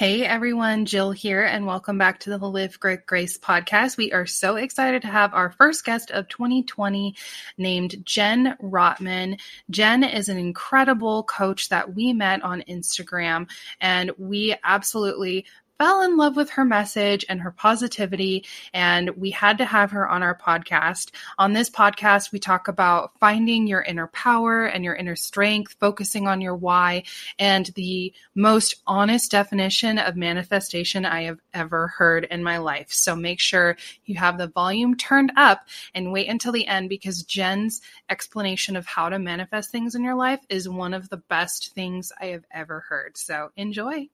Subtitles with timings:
[0.00, 3.98] Hey everyone, Jill here, and welcome back to the Live Grit Grace podcast.
[3.98, 7.14] We are so excited to have our first guest of 2020
[7.58, 9.38] named Jen Rottmann.
[9.68, 15.44] Jen is an incredible coach that we met on Instagram, and we absolutely
[15.80, 18.44] fell in love with her message and her positivity,
[18.74, 21.10] and we had to have her on our podcast.
[21.38, 26.28] On this podcast, we talk about finding your inner power and your inner strength, focusing
[26.28, 27.02] on your why,
[27.38, 32.92] and the most honest definition of manifestation I have ever heard in my life.
[32.92, 37.22] So make sure you have the volume turned up and wait until the end because
[37.22, 41.72] Jen's explanation of how to manifest things in your life is one of the best
[41.72, 43.16] things I have ever heard.
[43.16, 44.10] So enjoy.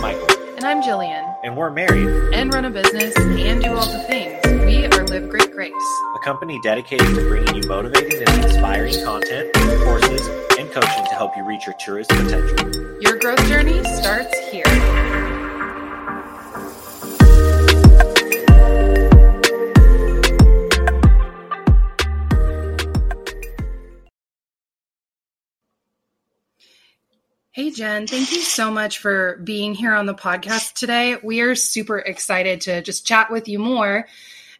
[0.00, 0.54] I'm Michael.
[0.56, 1.36] And I'm Jillian.
[1.44, 2.08] And we're married.
[2.32, 4.40] And run a business and do all the things.
[4.64, 5.74] We are Live Grit Grace,
[6.16, 9.52] a company dedicated to bringing you motivating and inspiring content,
[9.84, 10.26] courses,
[10.58, 13.02] and coaching to help you reach your truest potential.
[13.02, 14.64] Your growth journey starts here.
[27.60, 31.18] Hey, Jen, thank you so much for being here on the podcast today.
[31.22, 34.06] We are super excited to just chat with you more.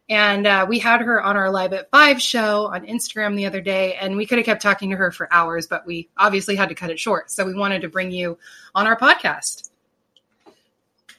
[0.07, 3.59] And uh, we had her on our Live at Five show on Instagram the other
[3.59, 6.69] day, and we could have kept talking to her for hours, but we obviously had
[6.69, 7.31] to cut it short.
[7.31, 8.37] So we wanted to bring you
[8.75, 9.71] on our podcast.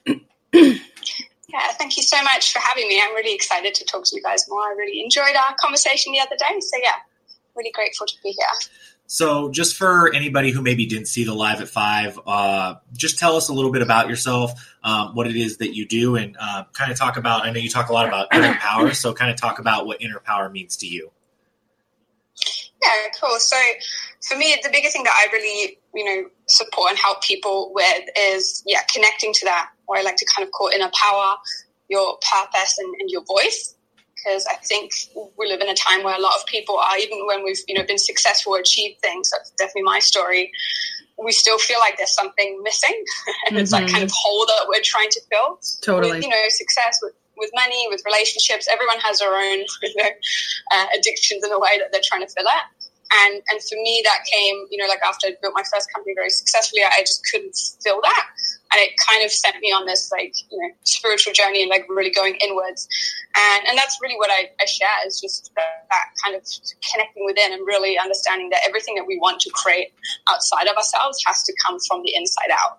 [0.07, 0.15] yeah,
[0.53, 3.03] thank you so much for having me.
[3.05, 4.63] I'm really excited to talk to you guys more.
[4.63, 6.61] I really enjoyed our conversation the other day.
[6.61, 6.93] So, yeah,
[7.57, 8.47] really grateful to be here.
[9.13, 13.37] So, just for anybody who maybe didn't see the live at five, uh, just tell
[13.37, 16.65] us a little bit about yourself, um, what it is that you do, and uh,
[16.73, 17.45] kind of talk about.
[17.45, 20.01] I know you talk a lot about inner power, so kind of talk about what
[20.01, 21.13] inner power means to you.
[22.83, 22.91] Yeah,
[23.21, 23.39] cool.
[23.39, 23.57] So,
[24.27, 28.05] for me, the biggest thing that I really, you know, support and help people with
[28.19, 31.35] is, yeah, connecting to that, or I like to kind of call inner power,
[31.91, 33.75] your purpose, and, and your voice
[34.23, 34.93] because I think
[35.39, 37.75] we live in a time where a lot of people are, even when we've you
[37.75, 39.31] know been successful, achieved things.
[39.31, 40.51] That's definitely my story.
[41.23, 42.91] We still feel like there's something missing,
[43.47, 43.63] and mm-hmm.
[43.63, 44.29] it's like kind of mm-hmm.
[44.29, 45.61] hole that we're trying to fill.
[45.83, 48.69] Totally, with, you know, success with with money, with relationships.
[48.71, 50.11] Everyone has their own you know,
[50.73, 52.65] uh, addictions in a way that they're trying to fill it.
[53.25, 56.15] And and for me, that came, you know, like after I built my first company
[56.15, 58.27] very successfully, I just couldn't fill that,
[58.73, 61.87] and it kind of sent me on this like you know spiritual journey and like
[61.89, 62.89] really going inwards,
[63.37, 66.43] and and that's really what I, I share is just that, that kind of
[66.91, 69.93] connecting within and really understanding that everything that we want to create
[70.31, 72.79] outside of ourselves has to come from the inside out.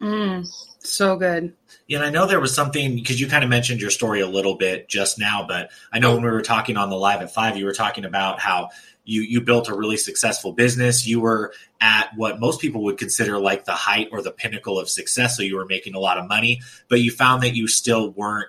[0.00, 0.46] Mm,
[0.78, 1.54] so good.
[1.86, 4.26] Yeah, and I know there was something because you kind of mentioned your story a
[4.26, 7.32] little bit just now, but I know when we were talking on the live at
[7.32, 8.70] five, you were talking about how
[9.06, 11.06] you you built a really successful business.
[11.06, 14.90] You were at what most people would consider like the height or the pinnacle of
[14.90, 15.36] success.
[15.36, 18.48] So you were making a lot of money, but you found that you still weren't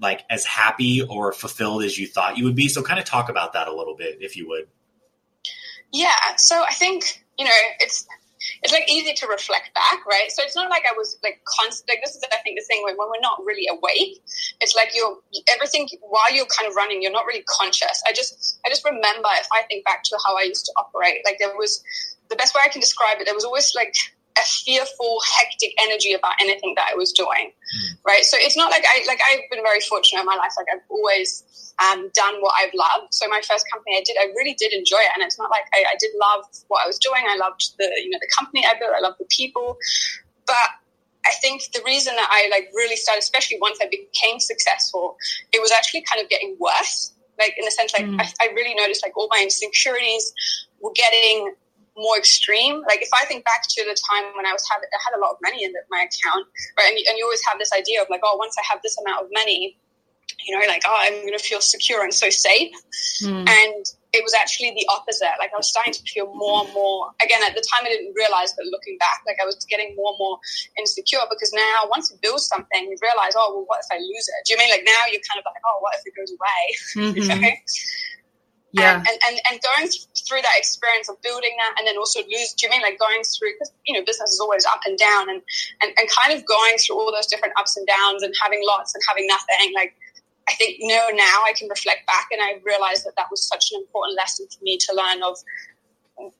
[0.00, 2.68] like as happy or fulfilled as you thought you would be.
[2.68, 4.68] So kind of talk about that a little bit, if you would.
[5.92, 6.36] Yeah.
[6.36, 8.06] So I think you know it's
[8.62, 10.30] it's like easy to reflect back, right?
[10.30, 11.88] So it's not like I was like constant.
[11.88, 14.22] Like this is, I think, the thing when, when we're not really awake,
[14.60, 15.18] it's like you're
[15.48, 18.02] everything while you're kind of running, you're not really conscious.
[18.06, 21.22] I just, I just remember if I think back to how I used to operate,
[21.24, 21.82] like there was
[22.28, 23.24] the best way I can describe it.
[23.24, 23.94] There was always like
[24.36, 27.96] a fearful, hectic energy about anything that I was doing, mm.
[28.06, 28.24] right?
[28.24, 30.52] So it's not like I like I've been very fortunate in my life.
[30.56, 31.44] Like I've always
[31.80, 33.12] um, done what I've loved.
[33.12, 35.64] So my first company I did, I really did enjoy it, and it's not like
[35.74, 37.22] I, I did love what I was doing.
[37.28, 38.92] I loved the you know the company I built.
[38.96, 39.78] I loved the people,
[40.46, 40.68] but
[41.26, 45.16] I think the reason that I like really started, especially once I became successful,
[45.52, 47.12] it was actually kind of getting worse.
[47.38, 48.20] Like in the sense, like mm.
[48.20, 50.32] I, I really noticed like all my insecurities
[50.80, 51.54] were getting
[51.96, 52.82] more extreme.
[52.88, 55.20] Like if I think back to the time when I was having, I had a
[55.20, 56.46] lot of money in my account,
[56.76, 56.88] right?
[56.88, 59.24] And, and you always have this idea of like, oh, once I have this amount
[59.24, 59.78] of money,
[60.46, 62.74] you know, like, oh, I'm going to feel secure and so safe.
[63.22, 63.48] Mm.
[63.48, 63.82] And
[64.12, 65.32] it was actually the opposite.
[65.38, 68.14] Like I was starting to feel more and more, again, at the time I didn't
[68.14, 70.38] realize, but looking back, like I was getting more and more
[70.78, 74.26] insecure because now once you build something, you realize, oh, well, what if I lose
[74.28, 74.38] it?
[74.46, 76.62] Do you mean like now you're kind of like, oh, what if it goes away?
[76.96, 77.30] Mm-hmm.
[77.30, 77.62] okay?
[78.76, 78.98] Yeah.
[78.98, 79.88] And, and, and, and going
[80.28, 83.24] through that experience of building that and then also lose, do you mean like going
[83.24, 85.40] through, because, you know, business is always up and down and,
[85.82, 88.94] and, and kind of going through all those different ups and downs and having lots
[88.94, 89.96] and having nothing, like,
[90.48, 93.42] I think you know now I can reflect back and I realized that that was
[93.42, 95.36] such an important lesson for me to learn of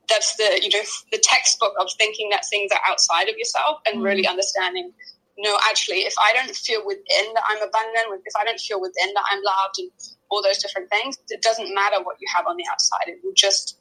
[0.09, 4.03] that's the you know the textbook of thinking that things are outside of yourself and
[4.03, 4.31] really mm.
[4.31, 4.93] understanding
[5.39, 9.13] no actually if I don't feel within that I'm abundant if I don't feel within
[9.13, 9.91] that I'm loved and
[10.31, 13.35] all those different things it doesn't matter what you have on the outside it will
[13.35, 13.79] just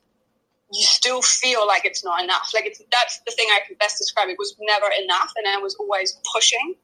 [0.74, 2.52] you still feel like it's not enough.
[2.54, 4.30] Like it's that's the thing I can best describe.
[4.30, 6.76] It was never enough, and I was always pushing,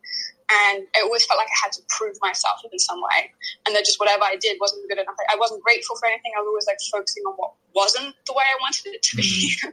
[0.51, 3.31] and I always felt like I had to prove myself in some way,
[3.65, 5.15] and that just whatever I did wasn't good enough.
[5.31, 6.31] I wasn't grateful for anything.
[6.37, 9.55] I was always like focusing on what wasn't the way I wanted it to be.
[9.57, 9.69] Mm-hmm.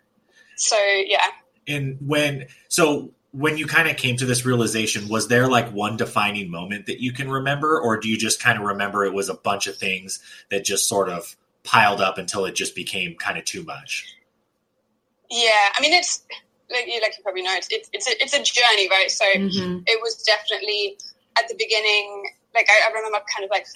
[0.56, 1.26] so yeah.
[1.68, 5.98] And when so when you kind of came to this realization, was there like one
[5.98, 9.28] defining moment that you can remember, or do you just kind of remember it was
[9.28, 13.36] a bunch of things that just sort of piled up until it just became kind
[13.36, 14.16] of too much?
[15.28, 16.24] Yeah, I mean, it's
[16.70, 19.10] like you, like you probably know, it's it's, it's, a, it's a journey, right?
[19.10, 19.80] So mm-hmm.
[19.86, 20.96] it was definitely
[21.38, 22.24] at the beginning.
[22.54, 23.66] Like I, I remember, kind of like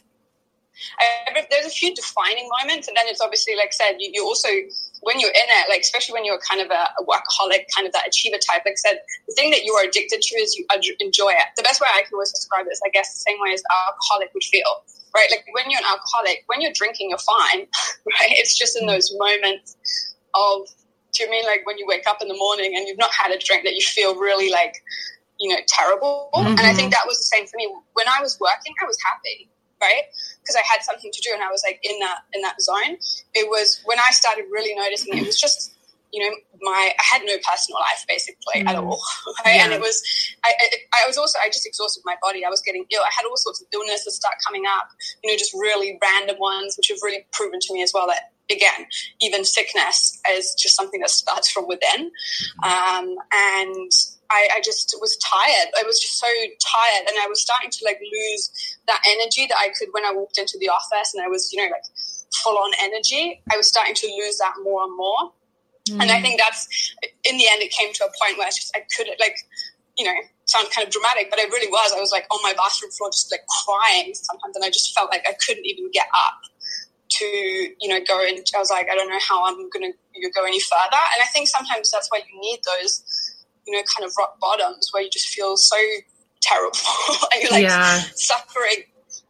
[0.98, 4.24] I, there's a few defining moments, and then it's obviously like I said, you, you
[4.24, 4.48] also
[5.02, 7.92] when you're in it, like especially when you're kind of a, a, workaholic, kind of
[7.92, 10.66] that achiever type, like I said, the thing that you are addicted to is you
[11.00, 11.48] enjoy it.
[11.56, 13.62] The best way I can always describe it is, I guess, the same way as
[13.62, 14.84] the alcoholic would feel,
[15.14, 15.28] right?
[15.30, 17.66] Like when you're an alcoholic, when you're drinking, you're fine,
[18.20, 18.32] right?
[18.36, 19.76] It's just in those moments
[20.34, 20.68] of,
[21.12, 23.32] do you mean like when you wake up in the morning and you've not had
[23.32, 24.76] a drink that you feel really like,
[25.40, 26.28] you know, terrible?
[26.34, 26.60] Mm-hmm.
[26.60, 27.72] And I think that was the same for me.
[27.94, 29.48] When I was working, I was happy
[29.80, 30.04] right?
[30.40, 32.96] Because I had something to do and I was like in that in that zone.
[33.34, 35.76] It was when I started really noticing it was just
[36.12, 38.68] you know my I had no personal life basically mm.
[38.68, 39.00] at all,
[39.44, 39.56] right?
[39.56, 39.64] yeah.
[39.64, 40.02] and it was
[40.44, 42.44] I, I, I was also I just exhausted my body.
[42.44, 43.02] I was getting ill.
[43.02, 44.88] I had all sorts of illnesses start coming up.
[45.22, 48.32] You know, just really random ones, which have really proven to me as well that
[48.50, 48.86] again,
[49.20, 52.10] even sickness is just something that starts from within.
[52.64, 53.92] Um, and
[54.30, 55.68] I, I, just was tired.
[55.78, 56.26] I was just so
[56.62, 58.50] tired, and I was starting to like lose
[58.86, 61.62] that energy that I could when I walked into the office, and I was, you
[61.62, 61.82] know, like
[62.42, 63.42] full on energy.
[63.52, 65.32] I was starting to lose that more and more,
[65.90, 66.00] mm.
[66.00, 66.22] and I mm.
[66.22, 66.66] think that's
[67.24, 67.62] in the end.
[67.62, 69.36] It came to a point where I just I couldn't like,
[69.98, 70.14] you know,
[70.46, 71.92] sound kind of dramatic, but I really was.
[71.96, 75.10] I was like on my bathroom floor, just like crying sometimes, and I just felt
[75.10, 76.38] like I couldn't even get up
[77.10, 80.30] to you know go and I was like I don't know how I'm going to
[80.30, 83.02] go any further, and I think sometimes that's why you need those
[83.66, 85.76] you know, kind of rock bottoms where you just feel so
[86.40, 86.78] terrible
[87.32, 88.00] and you're like yeah.
[88.14, 88.84] suffering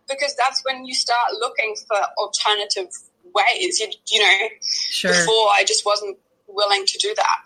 [0.09, 2.89] because that's when you start looking for alternative
[3.35, 3.81] ways.
[3.81, 4.49] You, you know,
[4.91, 5.13] sure.
[5.13, 6.19] before I just wasn't
[6.49, 7.39] willing to do that.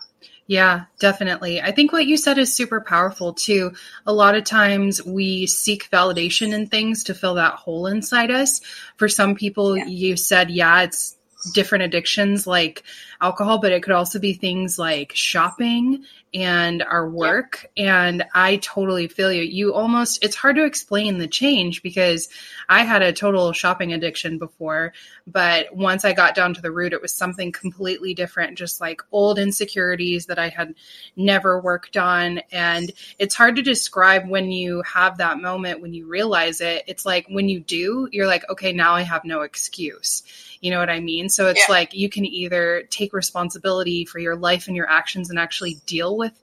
[0.47, 1.59] Yeah, definitely.
[1.59, 3.73] I think what you said is super powerful too.
[4.05, 8.61] A lot of times we seek validation in things to fill that hole inside us.
[8.97, 9.85] For some people, yeah.
[9.87, 11.17] you said, yeah, it's
[11.53, 12.83] different addictions like
[13.21, 16.03] alcohol, but it could also be things like shopping
[16.35, 17.65] and our work.
[17.75, 18.05] Yeah.
[18.05, 19.43] And I totally feel you.
[19.43, 22.27] You almost, it's hard to explain the change because
[22.69, 24.93] I had a total shopping addiction before.
[25.27, 29.01] But once I got down to the root, it was something completely different, just like
[29.11, 30.75] old insecurities that I had
[31.15, 32.39] never worked on.
[32.51, 36.83] And it's hard to describe when you have that moment, when you realize it.
[36.87, 40.23] It's like when you do, you're like, okay, now I have no excuse.
[40.61, 41.29] You know what I mean?
[41.29, 41.73] So it's yeah.
[41.73, 46.17] like you can either take responsibility for your life and your actions and actually deal
[46.17, 46.33] with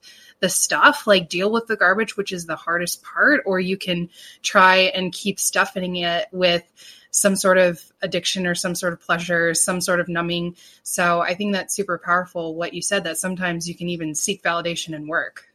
[0.42, 4.10] the stuff, like deal with the garbage, which is the hardest part, or you can
[4.42, 6.62] try and keep stuffing it with
[7.10, 10.56] some sort of addiction or some sort of pleasure, some sort of numbing.
[10.82, 14.42] So I think that's super powerful what you said that sometimes you can even seek
[14.42, 15.46] validation in work.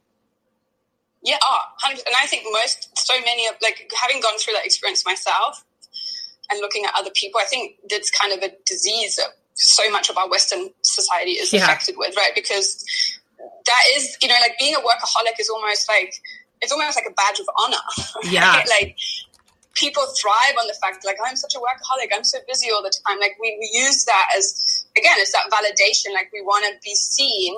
[1.22, 5.04] Yeah, oh, and I think most, so many of, like, having gone through that experience
[5.04, 5.64] myself,
[6.50, 7.40] and looking at other people.
[7.40, 11.52] I think that's kind of a disease that so much of our Western society is
[11.52, 11.62] yeah.
[11.64, 12.32] affected with, right?
[12.34, 12.84] Because
[13.38, 16.14] that is, you know, like being a workaholic is almost like
[16.60, 17.84] it's almost like a badge of honor.
[18.30, 18.56] Yeah.
[18.56, 18.68] Right?
[18.68, 18.96] Like
[19.74, 22.92] people thrive on the fact like I'm such a workaholic, I'm so busy all the
[23.06, 23.18] time.
[23.20, 26.14] Like we, we use that as again, it's that validation.
[26.14, 27.54] Like we want to be seen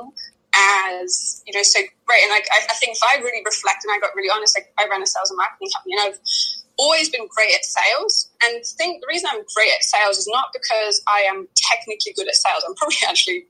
[0.54, 2.22] as you know so great.
[2.22, 4.72] And like I, I think if I really reflect and I got really honest, like
[4.78, 6.20] I ran a sales and marketing company and I've
[6.76, 8.28] always been great at sales.
[8.42, 12.28] And think the reason I'm great at sales is not because I am technically good
[12.28, 12.64] at sales.
[12.66, 13.46] I'm probably actually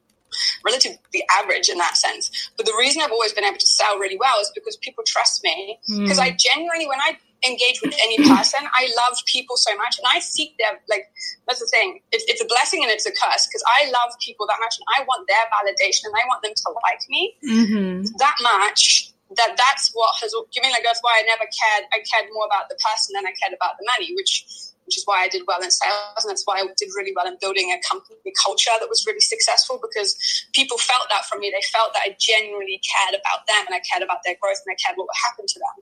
[0.65, 2.31] relatively average in that sense.
[2.57, 5.43] But the reason I've always been able to sell really well is because people trust
[5.45, 5.79] me.
[5.89, 6.23] Because mm.
[6.23, 10.21] I genuinely, when I engage with any person, I love people so much, and I
[10.21, 11.11] seek their like.
[11.47, 12.01] That's the thing.
[12.13, 14.87] It's, it's a blessing and it's a curse because I love people that much, and
[14.97, 18.05] I want their validation, and I want them to like me mm-hmm.
[18.19, 22.03] that much that that's what has you mean like that's why I never cared I
[22.03, 24.43] cared more about the person than I cared about the money which
[24.91, 27.31] which is why I did well in sales and that's why I did really well
[27.31, 30.19] in building a company culture that was really successful because
[30.51, 33.81] people felt that from me they felt that I genuinely cared about them and I
[33.87, 35.77] cared about their growth and I cared what would happen to them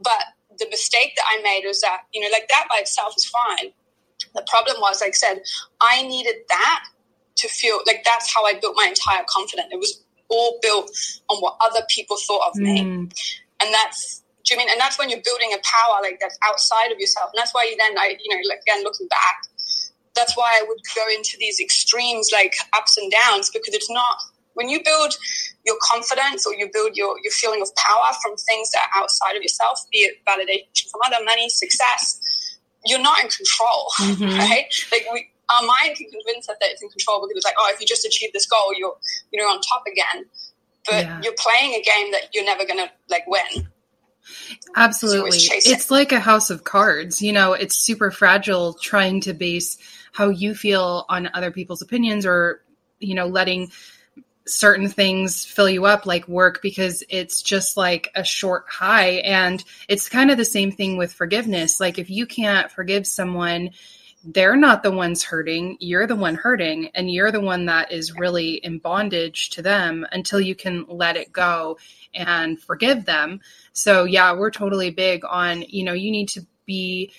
[0.00, 3.28] but the mistake that I made was that you know like that by itself is
[3.28, 3.76] fine
[4.32, 5.44] the problem was like I said
[5.84, 6.88] I needed that
[7.44, 10.90] to feel like that's how I built my entire confidence it was all built
[11.28, 12.82] on what other people thought of me.
[12.82, 13.36] Mm.
[13.60, 14.68] And that's, do you mean?
[14.70, 17.30] And that's when you're building a power like that's outside of yourself.
[17.32, 19.42] And that's why you then, I, you know, like, again, looking back,
[20.14, 24.18] that's why I would go into these extremes like ups and downs because it's not
[24.54, 25.14] when you build
[25.64, 29.36] your confidence or you build your, your feeling of power from things that are outside
[29.36, 32.18] of yourself, be it validation from other money, success,
[32.84, 34.38] you're not in control, mm-hmm.
[34.38, 34.66] right?
[34.90, 37.70] Like we, our mind can convince us that it's in control because it's like, oh,
[37.72, 38.96] if you just achieve this goal, you're
[39.32, 40.26] you know on top again.
[40.86, 41.20] But yeah.
[41.22, 43.68] you're playing a game that you're never gonna like win.
[44.76, 45.38] Absolutely.
[45.38, 47.22] It's like a house of cards.
[47.22, 49.78] You know, it's super fragile trying to base
[50.12, 52.62] how you feel on other people's opinions or,
[52.98, 53.70] you know, letting
[54.46, 59.10] certain things fill you up like work because it's just like a short high.
[59.24, 61.80] And it's kind of the same thing with forgiveness.
[61.80, 63.70] Like if you can't forgive someone,
[64.24, 65.76] they're not the ones hurting.
[65.80, 70.06] You're the one hurting, and you're the one that is really in bondage to them
[70.12, 71.78] until you can let it go
[72.14, 73.40] and forgive them.
[73.72, 77.12] So, yeah, we're totally big on, you know, you need to be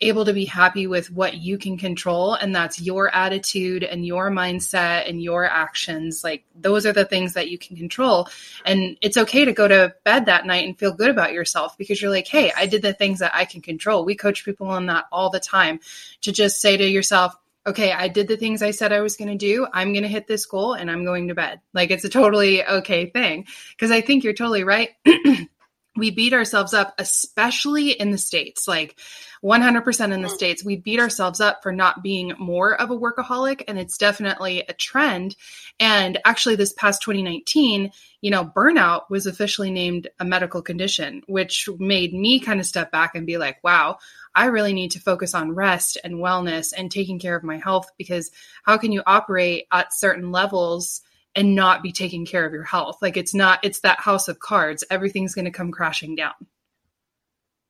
[0.00, 4.30] able to be happy with what you can control and that's your attitude and your
[4.30, 6.24] mindset and your actions.
[6.24, 8.28] Like those are the things that you can control.
[8.64, 12.00] And it's okay to go to bed that night and feel good about yourself because
[12.00, 14.04] you're like hey i did the things that i can control.
[14.04, 15.80] We coach people on that all the time
[16.22, 17.34] to just say to yourself
[17.66, 19.66] okay i did the things i said i was going to do.
[19.72, 21.60] I'm going to hit this goal and i'm going to bed.
[21.72, 23.46] Like it's a totally okay thing.
[23.70, 24.90] Because i think you're totally right
[25.96, 28.98] we beat ourselves up, especially in the States, like
[29.44, 30.64] 100% in the States.
[30.64, 33.62] We beat ourselves up for not being more of a workaholic.
[33.68, 35.36] And it's definitely a trend.
[35.78, 41.68] And actually, this past 2019, you know, burnout was officially named a medical condition, which
[41.78, 43.98] made me kind of step back and be like, wow,
[44.34, 47.90] I really need to focus on rest and wellness and taking care of my health
[47.96, 48.32] because
[48.64, 51.02] how can you operate at certain levels?
[51.34, 52.98] And not be taking care of your health.
[53.02, 54.84] Like it's not, it's that house of cards.
[54.90, 56.34] Everything's going to come crashing down.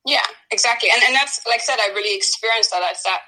[0.06, 0.90] Yeah, exactly.
[0.92, 2.80] And, and that's, like I said, I really experienced that.
[2.80, 3.20] That's that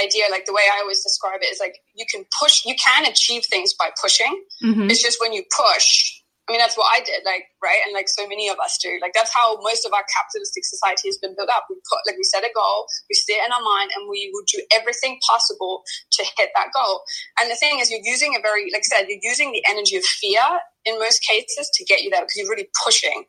[0.00, 0.24] idea.
[0.30, 3.42] Like the way I always describe it is like you can push, you can achieve
[3.50, 4.40] things by pushing.
[4.62, 4.90] Mm-hmm.
[4.90, 7.78] It's just when you push, I mean, that's what I did, like, right?
[7.86, 8.98] And like so many of us do.
[9.00, 11.70] Like, that's how most of our capitalistic society has been built up.
[11.70, 14.30] We put, like, we set a goal, we see it in our mind, and we
[14.34, 15.82] would do everything possible
[16.18, 17.06] to hit that goal.
[17.38, 19.94] And the thing is, you're using a very, like I said, you're using the energy
[19.94, 20.42] of fear
[20.84, 23.24] in most cases to get you there because you're really pushing.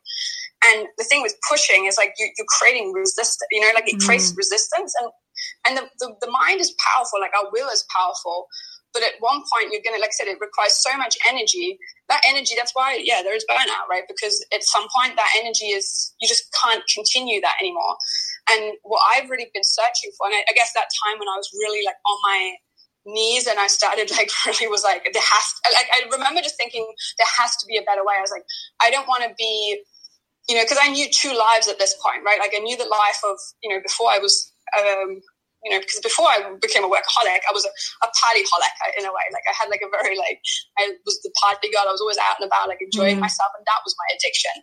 [0.64, 4.00] And the thing with pushing is like you, are creating resistance, you know, like it
[4.00, 4.36] creates mm.
[4.36, 4.94] resistance.
[5.00, 5.10] And,
[5.66, 8.46] and the, the, the mind is powerful, like our will is powerful.
[8.92, 11.78] But at one point, you're going to, like I said, it requires so much energy.
[12.08, 14.04] That energy, that's why, yeah, there is burnout, right?
[14.06, 17.96] Because at some point, that energy is, you just can't continue that anymore.
[18.50, 21.36] And what I've really been searching for, and I, I guess that time when I
[21.36, 22.52] was really like on my
[23.06, 26.56] knees and I started like really was like, there has, to, like, I remember just
[26.56, 26.86] thinking
[27.18, 28.14] there has to be a better way.
[28.18, 28.44] I was like,
[28.82, 29.80] I don't want to be,
[30.48, 32.38] you know, because I knew two lives at this point, right?
[32.38, 35.20] Like I knew the life of, you know, before I was um,
[35.62, 39.06] you know, because before I became a workaholic, I was a, a party holic in
[39.06, 39.26] a way.
[39.30, 40.42] Like I had like a very like
[40.78, 41.86] I was the party girl.
[41.86, 43.26] I was always out and about, like enjoying mm.
[43.26, 44.54] myself, and that was my addiction.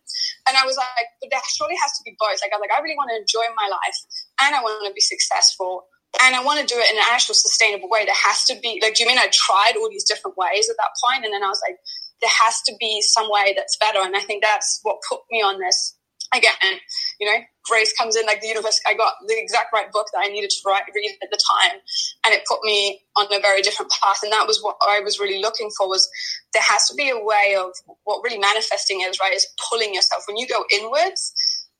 [0.51, 2.43] And I was like, but there surely has to be both.
[2.43, 3.99] Like I was like, I really want to enjoy my life,
[4.43, 5.87] and I want to be successful,
[6.19, 8.03] and I want to do it in an actual sustainable way.
[8.03, 10.75] There has to be like, do you mean I tried all these different ways at
[10.83, 11.79] that point, and then I was like,
[12.19, 15.39] there has to be some way that's better, and I think that's what put me
[15.39, 15.95] on this
[16.33, 16.79] again,
[17.19, 18.79] you know, grace comes in like the universe.
[18.87, 21.79] I got the exact right book that I needed to write, read at the time,
[22.25, 24.19] and it put me on a very different path.
[24.23, 25.87] And that was what I was really looking for.
[25.87, 26.07] Was
[26.53, 27.71] there has to be a way of
[28.03, 31.33] what really manifesting is right is pulling yourself when you go inwards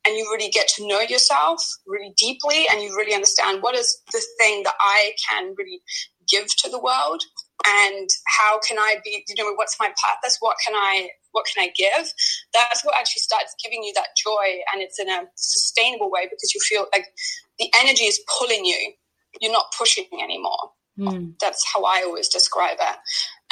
[0.06, 4.00] and you really get to know yourself really deeply and you really understand what is
[4.12, 5.82] the thing that I can really
[6.28, 7.22] give to the world
[7.66, 10.38] and how can I be, you know, what's my purpose?
[10.40, 12.12] What can I what can I give?
[12.52, 16.54] That's what actually starts giving you that joy, and it's in a sustainable way because
[16.54, 17.06] you feel like
[17.58, 18.92] the energy is pulling you.
[19.40, 20.72] You're not pushing anymore.
[20.98, 21.34] Mm.
[21.40, 22.96] That's how I always describe it.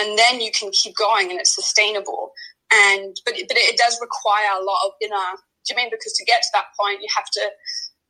[0.00, 2.32] And then you can keep going, and it's sustainable.
[2.72, 5.38] And but but it does require a lot of inner.
[5.66, 7.50] Do you mean because to get to that point, you have to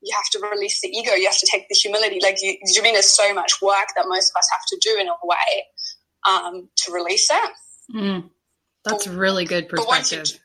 [0.00, 1.12] you have to release the ego.
[1.12, 2.20] You have to take the humility.
[2.22, 4.78] Like you, do you mean there's so much work that most of us have to
[4.80, 5.64] do in a way
[6.28, 7.50] um, to release it.
[7.94, 8.30] Mm.
[8.84, 10.26] That's but, really good perspective.
[10.32, 10.40] But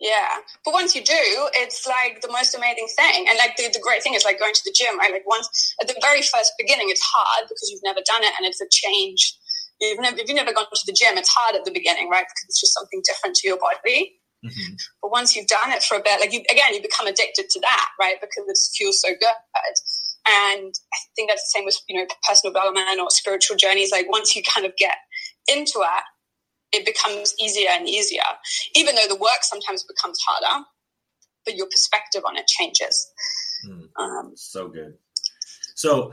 [0.00, 1.18] yeah, but once you do,
[1.58, 3.26] it's like the most amazing thing.
[3.28, 5.10] And like the, the great thing is like going to the gym, right?
[5.10, 8.46] Like once at the very first beginning, it's hard because you've never done it, and
[8.46, 9.34] it's a change.
[9.80, 12.26] You've never, if you've never gone to the gym, it's hard at the beginning, right?
[12.26, 14.18] Because it's just something different to your body.
[14.46, 14.74] Mm-hmm.
[15.02, 17.60] But once you've done it for a bit, like you again, you become addicted to
[17.60, 18.20] that, right?
[18.20, 19.74] Because it feels so good.
[20.28, 23.90] And I think that's the same with you know personal development or spiritual journeys.
[23.90, 24.94] Like once you kind of get
[25.50, 26.04] into it,
[26.72, 28.22] it becomes easier and easier,
[28.74, 30.64] even though the work sometimes becomes harder,
[31.44, 33.10] but your perspective on it changes.
[33.66, 34.94] Mm, um, so good.
[35.74, 36.12] So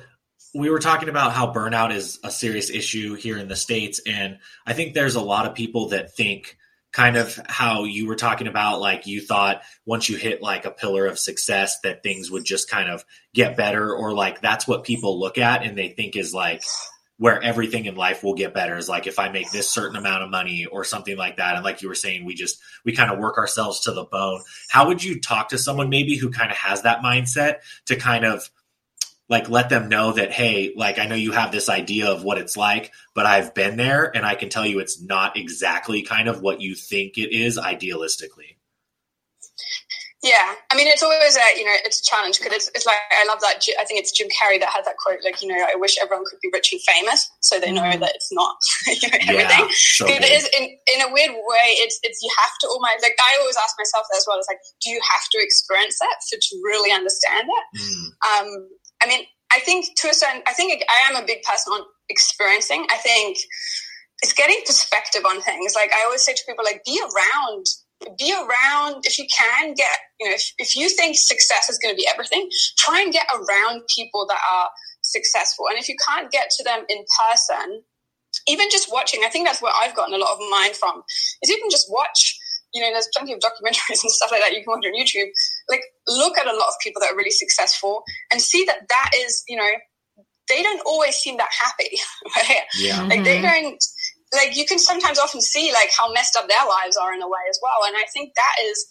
[0.55, 4.37] we were talking about how burnout is a serious issue here in the states and
[4.65, 6.57] i think there's a lot of people that think
[6.93, 10.71] kind of how you were talking about like you thought once you hit like a
[10.71, 14.85] pillar of success that things would just kind of get better or like that's what
[14.85, 16.63] people look at and they think is like
[17.17, 20.23] where everything in life will get better is like if I make this certain amount
[20.23, 21.55] of money or something like that.
[21.55, 24.41] And like you were saying, we just we kind of work ourselves to the bone.
[24.69, 28.25] How would you talk to someone maybe who kind of has that mindset to kind
[28.25, 28.49] of
[29.27, 32.37] like let them know that hey like i know you have this idea of what
[32.37, 36.27] it's like but i've been there and i can tell you it's not exactly kind
[36.27, 38.54] of what you think it is idealistically
[40.25, 42.97] yeah i mean it's always a you know it's a challenge because it's, it's like
[43.13, 45.55] i love that i think it's jim carrey that had that quote like you know
[45.55, 48.01] i wish everyone could be rich and famous so they know mm-hmm.
[48.01, 48.57] that it's not
[48.89, 52.31] you know everything yeah, so it is in, in a weird way it's it's you
[52.41, 54.99] have to almost like i always ask myself that as well it's like do you
[54.99, 58.41] have to experience that for to really understand it mm.
[58.41, 58.67] um
[59.03, 61.81] I mean, I think to a certain, I think I am a big person on
[62.09, 62.87] experiencing.
[62.91, 63.37] I think
[64.21, 65.75] it's getting perspective on things.
[65.75, 67.65] Like I always say to people, like be around,
[68.17, 69.03] be around.
[69.05, 72.07] If you can get, you know, if, if you think success is going to be
[72.11, 74.69] everything, try and get around people that are
[75.01, 75.65] successful.
[75.69, 77.83] And if you can't get to them in person,
[78.47, 81.03] even just watching, I think that's where I've gotten a lot of mine from.
[81.41, 82.37] Is even just watch
[82.75, 85.31] you know, there's plenty of documentaries and stuff like that you can watch on YouTube.
[85.69, 89.11] Like, look at a lot of people that are really successful and see that that
[89.15, 89.69] is, you know,
[90.49, 91.97] they don't always seem that happy,
[92.35, 92.61] right?
[92.77, 93.01] Yeah.
[93.03, 93.63] Like, they mm-hmm.
[93.63, 93.83] don't,
[94.35, 97.27] like, you can sometimes often see, like, how messed up their lives are in a
[97.27, 97.87] way as well.
[97.87, 98.85] And I think that is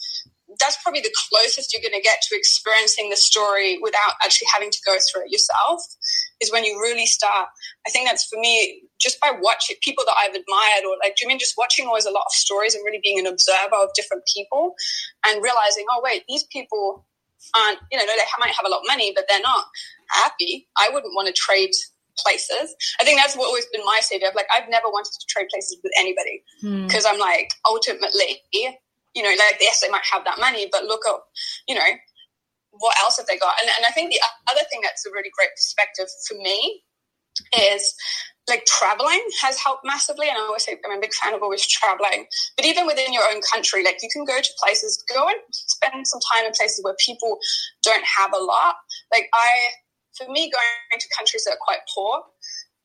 [0.60, 4.70] that's probably the closest you're going to get to experiencing the story without actually having
[4.70, 5.82] to go through it yourself
[6.40, 7.48] is when you really start
[7.86, 11.24] i think that's for me just by watching people that i've admired or like do
[11.24, 13.88] you mean just watching always a lot of stories and really being an observer of
[13.94, 14.74] different people
[15.26, 17.06] and realizing oh wait these people
[17.56, 19.64] aren't you know they might have a lot of money but they're not
[20.10, 21.70] happy i wouldn't want to trade
[22.18, 22.74] places.
[23.00, 24.28] I think that's what always been my savior.
[24.34, 27.14] Like I've never wanted to trade places with anybody because hmm.
[27.14, 28.40] I'm like ultimately
[29.14, 31.14] you know, like yes, they might have that money, but look at,
[31.68, 31.90] you know,
[32.78, 33.54] what else have they got?
[33.62, 36.82] And, and I think the other thing that's a really great perspective for me
[37.56, 37.94] is
[38.48, 40.28] like traveling has helped massively.
[40.28, 42.26] And I always say I'm a big fan of always traveling.
[42.56, 46.06] But even within your own country, like you can go to places, go and spend
[46.06, 47.38] some time in places where people
[47.82, 48.74] don't have a lot.
[49.12, 49.68] Like I,
[50.16, 52.22] for me, going to countries that are quite poor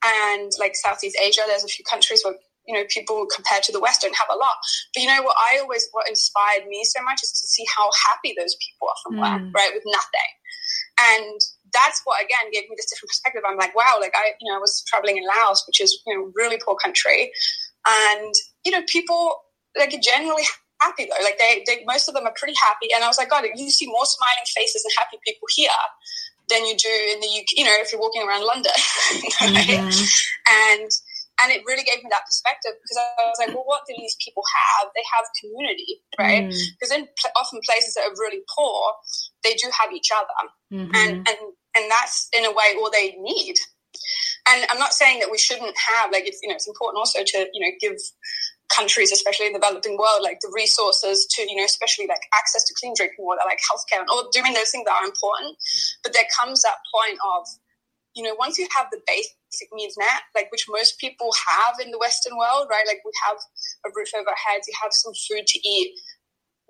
[0.03, 2.35] and like Southeast Asia, there's a few countries where
[2.67, 4.53] you know, people compared to the West don't have a lot.
[4.93, 7.89] But you know what I always what inspired me so much is to see how
[8.07, 9.53] happy those people are from mm.
[9.55, 10.31] right, with nothing.
[11.01, 11.39] And
[11.73, 13.41] that's what again gave me this different perspective.
[13.41, 16.13] I'm like, wow, like I, you know, I was traveling in Laos, which is you
[16.13, 17.31] know really poor country,
[17.87, 19.41] and you know, people
[19.75, 20.45] like generally
[20.81, 21.23] happy though.
[21.23, 22.93] Like they, they most of them are pretty happy.
[22.93, 25.81] And I was like, God, you see more smiling faces and happy people here
[26.49, 27.57] than you do in the UK.
[27.57, 28.73] You know, if you're walking around London,
[29.41, 29.79] right?
[29.79, 30.05] mm-hmm.
[30.75, 30.89] and
[31.41, 34.15] and it really gave me that perspective because I was like, well, what do these
[34.19, 34.91] people have?
[34.91, 36.51] They have community, right?
[36.75, 36.99] Because mm.
[36.99, 37.07] in
[37.39, 38.93] often places that are really poor,
[39.43, 40.39] they do have each other,
[40.73, 40.95] mm-hmm.
[40.95, 41.39] and and
[41.75, 43.55] and that's in a way all they need.
[44.49, 47.23] And I'm not saying that we shouldn't have like it's you know it's important also
[47.23, 47.97] to you know give
[48.69, 52.63] countries, especially in the developing world, like the resources to, you know, especially like access
[52.63, 55.57] to clean drinking water, like healthcare, and all doing those things that are important.
[56.03, 57.47] But there comes that point of
[58.15, 61.91] you know, once you have the basic needs met, like which most people have in
[61.91, 62.83] the Western world, right?
[62.87, 63.37] Like we have
[63.85, 65.93] a roof over our heads, you have some food to eat.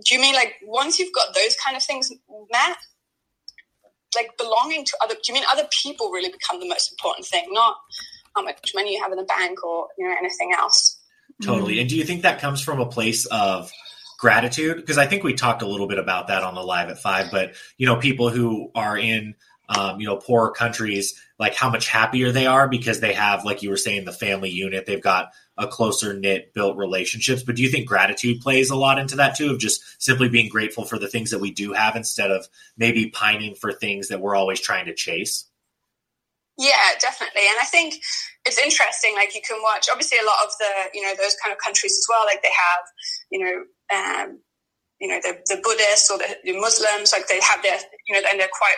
[0.06, 2.12] Do you mean like once you've got those kind of things
[2.52, 2.78] met,
[4.16, 7.46] like belonging to other, do you mean other people really become the most important thing,
[7.52, 7.78] not
[8.36, 10.99] how much money you have in the bank or, you know, anything else?
[11.42, 11.74] Totally.
[11.74, 11.82] Mm-hmm.
[11.82, 13.72] And do you think that comes from a place of
[14.18, 14.78] gratitude?
[14.78, 17.32] Because I think we talked a little bit about that on the live at five,
[17.32, 19.36] but, you know, people who are in,
[19.70, 23.64] um, you know, poorer countries, like how much happier they are because they have, like
[23.64, 24.86] you were saying, the family unit.
[24.86, 27.44] They've got a closer knit built relationships.
[27.44, 30.50] But do you think gratitude plays a lot into that too, of just simply being
[30.50, 32.48] grateful for the things that we do have instead of
[32.78, 35.46] maybe pining for things that we're always trying to chase?
[36.60, 37.48] Yeah, definitely.
[37.48, 37.96] And I think
[38.44, 39.16] it's interesting.
[39.16, 41.96] Like you can watch, obviously, a lot of the, you know, those kind of countries
[41.96, 42.28] as well.
[42.28, 42.84] Like they have,
[43.32, 43.56] you know,
[43.96, 44.44] um,
[45.00, 47.80] you know, the, the Buddhists or the, the, Muslims, like they have their,
[48.12, 48.76] you know, and they're quite,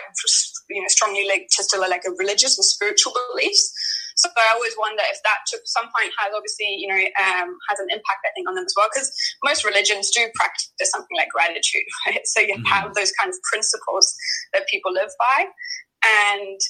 [0.70, 3.66] you know, strongly linked to still like a religious and spiritual beliefs.
[4.14, 7.82] So I always wonder if that to some point has obviously, you know, um, has
[7.82, 8.86] an impact, I think, on them as well.
[8.94, 9.10] Because
[9.42, 12.22] most religions do practice something like gratitude, right?
[12.30, 12.70] So you mm-hmm.
[12.70, 14.06] have those kinds of principles
[14.54, 15.50] that people live by.
[16.06, 16.60] And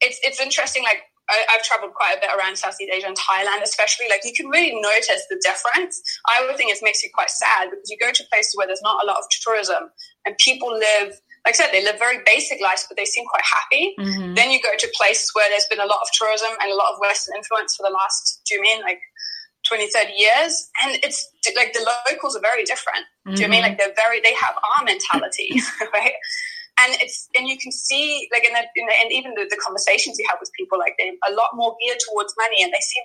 [0.00, 3.62] it's, it's interesting, like, I, have traveled quite a bit around Southeast Asia and Thailand,
[3.62, 4.06] especially.
[4.08, 6.00] Like you can really notice the difference.
[6.28, 8.82] I would think it makes you quite sad because you go to places where there's
[8.82, 9.90] not a lot of tourism
[10.24, 13.44] and people live like I said, they live very basic lives, but they seem quite
[13.46, 13.94] happy.
[14.00, 14.34] Mm-hmm.
[14.34, 16.92] Then you go to places where there's been a lot of tourism and a lot
[16.92, 18.98] of Western influence for the last, do you mean like
[19.68, 20.68] 20, 30 years?
[20.82, 23.06] And it's like the locals are very different.
[23.28, 23.34] Mm-hmm.
[23.36, 23.70] Do you mean mm-hmm.
[23.70, 25.54] like they're very, they have our mentality,
[25.94, 26.18] right?
[26.76, 29.56] And it's, and you can see like, in the, in the and even the, the
[29.56, 32.84] conversations you have with people, like they're a lot more geared towards money and they
[32.84, 33.04] seem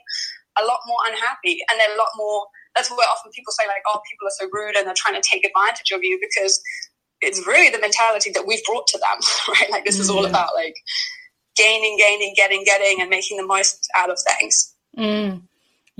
[0.59, 3.83] a lot more unhappy and they're a lot more, that's where often people say like,
[3.87, 6.59] oh, people are so rude and they're trying to take advantage of you because
[7.21, 9.17] it's really the mentality that we've brought to them,
[9.55, 9.71] right?
[9.71, 10.29] Like this is all mm.
[10.29, 10.75] about like
[11.55, 14.75] gaining, gaining, getting, getting, and making the most out of things.
[14.97, 15.43] Mm.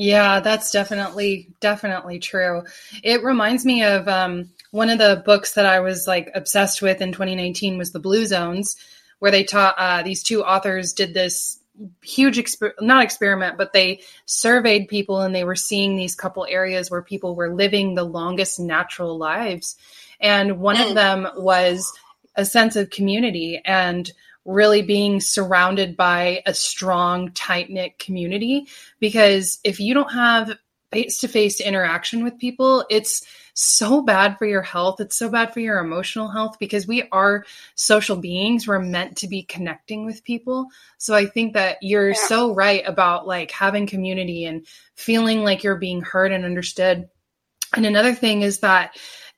[0.01, 2.63] Yeah, that's definitely definitely true.
[3.03, 7.01] It reminds me of um, one of the books that I was like obsessed with
[7.01, 8.77] in 2019 was the Blue Zones,
[9.19, 11.59] where they taught uh, these two authors did this
[12.01, 16.91] huge exper- not experiment but they surveyed people and they were seeing these couple areas
[16.91, 19.77] where people were living the longest natural lives
[20.19, 20.93] and one of mm.
[20.95, 21.91] them was
[22.35, 24.11] a sense of community and
[24.45, 28.67] really being surrounded by a strong, tight knit community.
[28.99, 30.57] Because if you don't have
[30.91, 34.99] face to face interaction with people, it's so bad for your health.
[34.99, 38.67] It's so bad for your emotional health because we are social beings.
[38.67, 40.67] We're meant to be connecting with people.
[40.97, 42.27] So I think that you're yeah.
[42.27, 47.09] so right about like having community and feeling like you're being heard and understood.
[47.75, 48.97] And another thing is that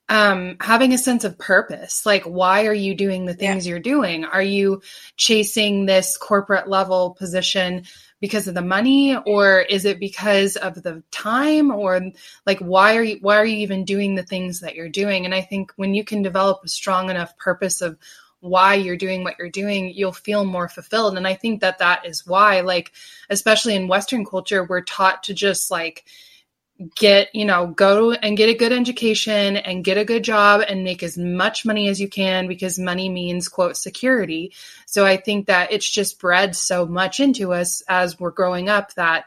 [0.09, 2.05] um, having a sense of purpose.
[2.05, 3.71] Like, why are you doing the things yeah.
[3.71, 4.25] you're doing?
[4.25, 4.81] Are you
[5.17, 7.83] chasing this corporate level position
[8.19, 11.99] because of the money, or is it because of the time, or
[12.45, 15.25] like why are you why are you even doing the things that you're doing?
[15.25, 17.97] And I think when you can develop a strong enough purpose of
[18.39, 21.17] why you're doing what you're doing, you'll feel more fulfilled.
[21.17, 22.91] And I think that that is why, like,
[23.29, 26.05] especially in Western culture, we're taught to just like
[26.95, 30.83] get you know go and get a good education and get a good job and
[30.83, 34.53] make as much money as you can because money means quote security.
[34.85, 38.93] So i think that it's just bred so much into us as we're growing up
[38.95, 39.25] that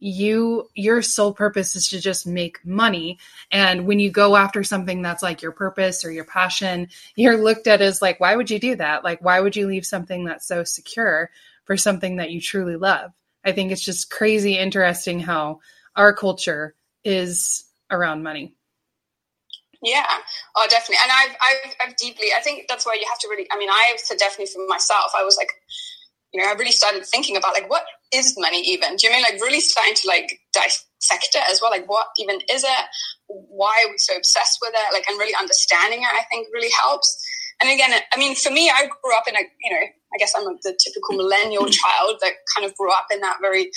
[0.00, 3.18] you your sole purpose is to just make money.
[3.52, 7.68] And when you go after something that's like your purpose or your passion you're looked
[7.68, 9.04] at as like why would you do that?
[9.04, 11.30] Like why would you leave something that's so secure
[11.64, 13.12] for something that you truly love?
[13.44, 15.60] I think it's just crazy interesting how
[15.96, 16.74] our culture
[17.04, 18.54] is around money.
[19.82, 20.06] Yeah,
[20.54, 21.02] oh, definitely.
[21.02, 23.68] And I've, I've, I've deeply, I think that's why you have to really, I mean,
[23.68, 25.50] I said definitely for myself, I was like,
[26.32, 28.96] you know, I really started thinking about like, what is money even?
[28.96, 31.70] Do you mean like really starting to like dissect it as well?
[31.72, 32.84] Like, what even is it?
[33.26, 34.94] Why are we so obsessed with it?
[34.94, 37.18] Like, and really understanding it, I think really helps.
[37.60, 40.32] And again, I mean, for me, I grew up in a, you know, I guess
[40.36, 43.70] I'm the typical millennial child that kind of grew up in that very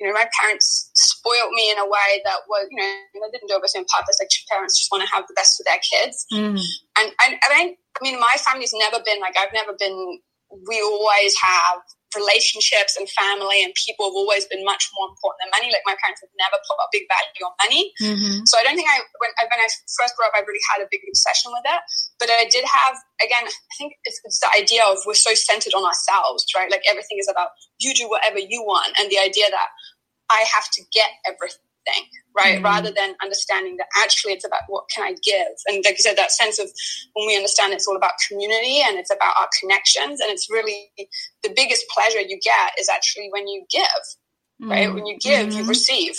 [0.00, 3.48] you know, my parents spoiled me in a way that was, you know, they didn't
[3.48, 4.18] do it on purpose.
[4.20, 6.26] Like parents just want to have the best for their kids.
[6.32, 6.60] Mm.
[6.98, 10.20] And, and I, think I mean, my family's never been like, I've never been,
[10.68, 11.80] we always have
[12.16, 15.68] relationships and family and people have always been much more important than money.
[15.68, 17.82] Like my parents have never put a big value on money.
[18.00, 18.48] Mm-hmm.
[18.48, 19.68] So I don't think I when, when, I
[20.00, 21.80] first grew up, I really had a big obsession with it.
[22.16, 25.76] But I did have, again, I think it's, it's the idea of we're so centered
[25.76, 26.72] on ourselves, right?
[26.72, 28.96] Like everything is about you do whatever you want.
[28.96, 29.68] And the idea that
[30.30, 31.65] I have to get everything
[32.36, 32.56] right?
[32.56, 32.64] Mm-hmm.
[32.64, 35.48] Rather than understanding that actually it's about what can I give.
[35.66, 36.70] And like you said, that sense of
[37.14, 40.20] when we understand it's all about community and it's about our connections.
[40.20, 40.90] And it's really
[41.42, 43.80] the biggest pleasure you get is actually when you give,
[44.60, 44.70] mm-hmm.
[44.70, 44.92] right?
[44.92, 45.58] When you give, mm-hmm.
[45.58, 46.14] you receive.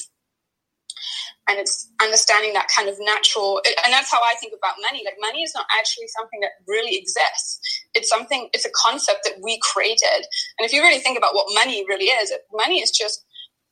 [1.50, 5.02] And it's understanding that kind of natural, and that's how I think about money.
[5.06, 7.62] Like money is not actually something that really exists.
[7.94, 10.28] It's something, it's a concept that we created.
[10.60, 13.24] And if you really think about what money really is, money is just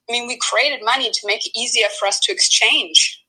[0.09, 3.21] I mean, we created money to make it easier for us to exchange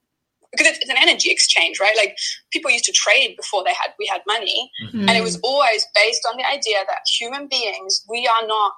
[0.53, 1.97] because it's, an energy exchange, right?
[1.97, 2.17] Like
[2.53, 5.09] people used to trade before they had we had money, mm-hmm.
[5.09, 8.73] and it was always based on the idea that human beings we are not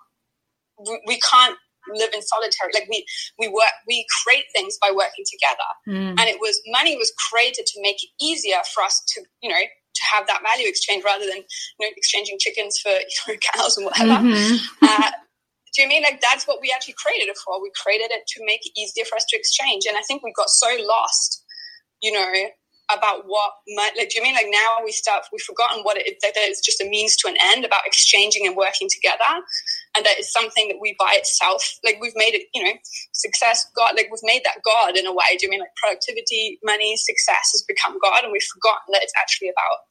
[0.86, 1.56] we, we can't
[1.94, 3.04] live in solitary like we
[3.38, 6.10] we work we create things by working together mm.
[6.10, 9.60] and it was money was created to make it easier for us to you know
[9.94, 13.76] to have that value exchange rather than you know exchanging chickens for you know, cows
[13.76, 14.84] and whatever mm-hmm.
[14.84, 15.10] uh,
[15.74, 17.62] do you mean like that's what we actually created it for?
[17.62, 19.84] We created it to make it easier for us to exchange.
[19.86, 21.44] And I think we got so lost,
[22.02, 22.32] you know,
[22.88, 26.32] about what like do you mean like now we start we've forgotten what it that
[26.36, 29.28] it's just a means to an end about exchanging and working together
[29.96, 32.72] and that it's something that we by itself like we've made it you know
[33.12, 36.58] success god like we've made that god in a way do you mean like productivity
[36.64, 39.84] money success has become god and we've forgotten that it's actually about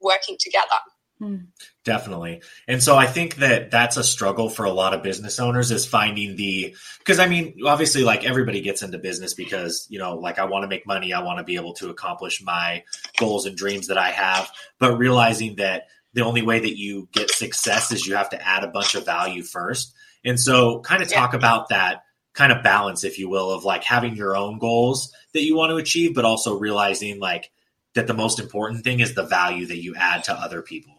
[0.00, 0.80] working together
[1.18, 1.36] Hmm.
[1.84, 2.42] Definitely.
[2.68, 5.84] And so I think that that's a struggle for a lot of business owners is
[5.84, 10.38] finding the, because I mean, obviously, like everybody gets into business because, you know, like
[10.38, 11.12] I want to make money.
[11.12, 12.84] I want to be able to accomplish my
[13.18, 14.48] goals and dreams that I have.
[14.78, 18.62] But realizing that the only way that you get success is you have to add
[18.62, 19.94] a bunch of value first.
[20.24, 21.38] And so, kind of talk yeah.
[21.38, 25.42] about that kind of balance, if you will, of like having your own goals that
[25.42, 27.50] you want to achieve, but also realizing like
[27.94, 30.97] that the most important thing is the value that you add to other people.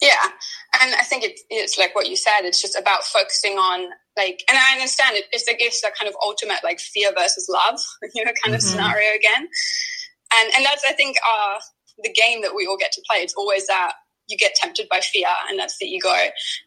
[0.00, 0.24] Yeah.
[0.80, 4.42] And I think it, it's like what you said, it's just about focusing on like,
[4.48, 7.80] and I understand it, it's, like, it's that kind of ultimate like fear versus love,
[8.14, 8.70] you know, kind of mm-hmm.
[8.70, 9.48] scenario again.
[10.34, 11.58] And, and that's, I think, uh,
[12.02, 13.20] the game that we all get to play.
[13.20, 13.92] It's always that
[14.30, 16.12] you get tempted by fear and that's the ego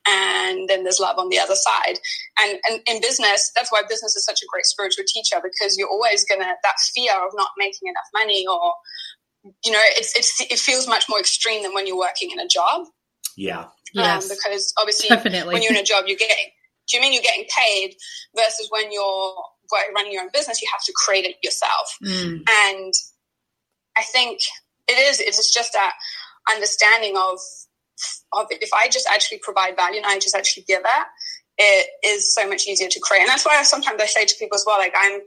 [0.08, 1.98] and then there's love on the other side
[2.42, 5.90] and, and in business that's why business is such a great spiritual teacher because you're
[5.90, 8.74] always gonna that fear of not making enough money or
[9.44, 12.48] you know it's, it's it feels much more extreme than when you're working in a
[12.48, 12.88] job
[13.38, 15.54] yeah um, because obviously Definitely.
[15.54, 16.50] when you're in a job you're getting
[16.88, 17.96] do you mean you're getting paid
[18.36, 19.36] versus when you're
[19.96, 22.42] running your own business you have to create it yourself mm.
[22.50, 22.94] and
[23.98, 24.40] i think
[24.88, 25.94] it is it's just that
[26.52, 27.40] understanding of
[28.34, 31.08] of if I just actually provide value and I just actually give it,
[31.58, 33.22] it is so much easier to create.
[33.22, 35.22] And that's why sometimes I say to people as well, like I'm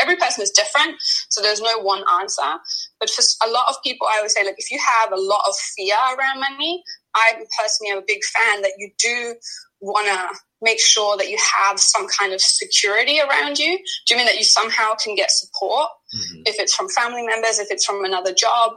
[0.00, 0.96] every person is different,
[1.28, 2.58] so there's no one answer.
[2.98, 5.42] But for a lot of people, I would say, like, if you have a lot
[5.48, 6.82] of fear around money,
[7.14, 9.34] I personally am a big fan that you do
[9.80, 13.78] want to make sure that you have some kind of security around you.
[14.06, 15.88] Do you mean that you somehow can get support?
[16.14, 16.42] Mm-hmm.
[16.46, 18.72] If it's from family members, if it's from another job,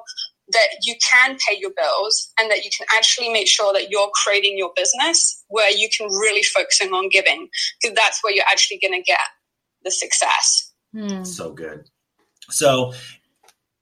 [0.50, 4.10] that you can pay your bills and that you can actually make sure that you're
[4.24, 7.48] creating your business where you can really focusing on giving
[7.82, 9.20] because that's where you're actually going to get
[9.84, 10.72] the success.
[10.94, 11.24] Hmm.
[11.24, 11.90] So good.
[12.50, 12.94] So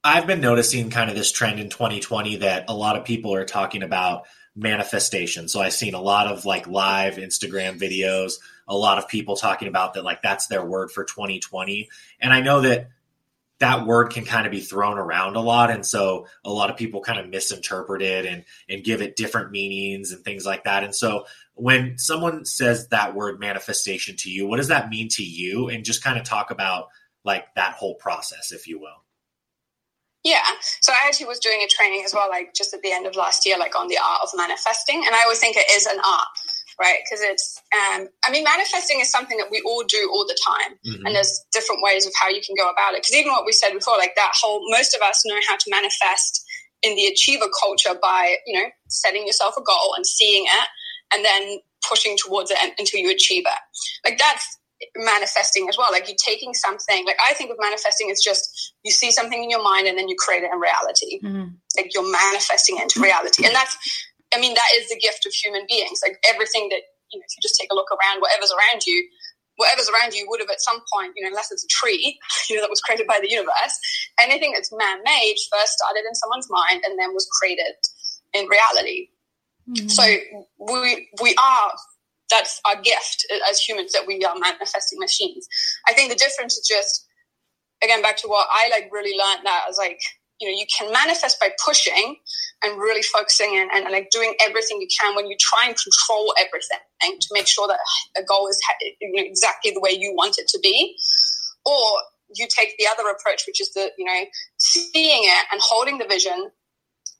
[0.03, 3.45] I've been noticing kind of this trend in 2020 that a lot of people are
[3.45, 5.47] talking about manifestation.
[5.47, 8.33] So I've seen a lot of like live Instagram videos,
[8.67, 11.89] a lot of people talking about that like that's their word for 2020.
[12.19, 12.89] And I know that
[13.61, 15.69] that word can kind of be thrown around a lot.
[15.69, 19.51] And so a lot of people kind of misinterpret it and and give it different
[19.51, 20.83] meanings and things like that.
[20.83, 25.23] And so when someone says that word manifestation to you what does that mean to
[25.23, 25.69] you?
[25.69, 26.87] And just kind of talk about
[27.23, 29.05] like that whole process if you will.
[30.23, 30.41] Yeah.
[30.81, 33.15] So I actually was doing a training as well, like just at the end of
[33.15, 35.03] last year, like on the art of manifesting.
[35.05, 36.27] And I always think it is an art
[36.79, 36.99] right?
[37.03, 40.77] Because it's, um, I mean, manifesting is something that we all do all the time,
[40.85, 41.05] mm-hmm.
[41.05, 43.01] and there's different ways of how you can go about it.
[43.01, 45.65] Because even what we said before, like that whole, most of us know how to
[45.69, 46.43] manifest
[46.83, 50.67] in the achiever culture by, you know, setting yourself a goal and seeing it,
[51.13, 54.09] and then pushing towards it until you achieve it.
[54.09, 54.57] Like that's
[54.95, 55.91] manifesting as well.
[55.91, 59.49] Like you're taking something, like I think of manifesting as just you see something in
[59.49, 61.21] your mind and then you create it in reality.
[61.23, 61.53] Mm-hmm.
[61.77, 63.45] Like you're manifesting into reality.
[63.45, 63.75] And that's
[64.33, 65.99] I mean, that is the gift of human beings.
[66.03, 69.07] Like everything that, you know, if you just take a look around, whatever's around you,
[69.57, 72.17] whatever's around you would have at some point, you know, unless it's a tree,
[72.49, 73.75] you know, that was created by the universe,
[74.19, 77.75] anything that's man made first started in someone's mind and then was created
[78.33, 79.09] in reality.
[79.69, 79.87] Mm-hmm.
[79.87, 80.03] So
[80.59, 81.71] we, we are,
[82.29, 85.47] that's our gift as humans that we are manifesting machines.
[85.87, 87.05] I think the difference is just,
[87.83, 89.99] again, back to what I like really learned that as like,
[90.41, 92.17] you know, you can manifest by pushing
[92.63, 95.75] and really focusing and, and, and, like doing everything you can when you try and
[95.77, 96.79] control everything
[97.19, 97.77] to make sure that
[98.17, 98.59] a goal is
[98.99, 100.95] you know, exactly the way you want it to be.
[101.63, 102.01] Or
[102.35, 104.23] you take the other approach, which is the, you know,
[104.57, 106.49] seeing it and holding the vision.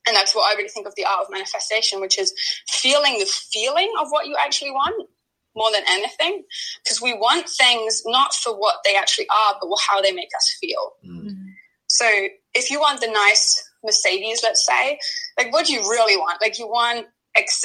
[0.06, 2.34] And that's what I really think of the art of manifestation, which is
[2.68, 5.08] feeling the feeling of what you actually want
[5.54, 6.42] more than anything.
[6.82, 10.56] Because we want things not for what they actually are, but how they make us
[10.60, 10.92] feel.
[11.06, 11.51] Mm-hmm.
[11.92, 12.08] So
[12.54, 14.98] if you want the nice Mercedes, let's say,
[15.38, 16.40] like what do you really want?
[16.40, 17.06] Like you want,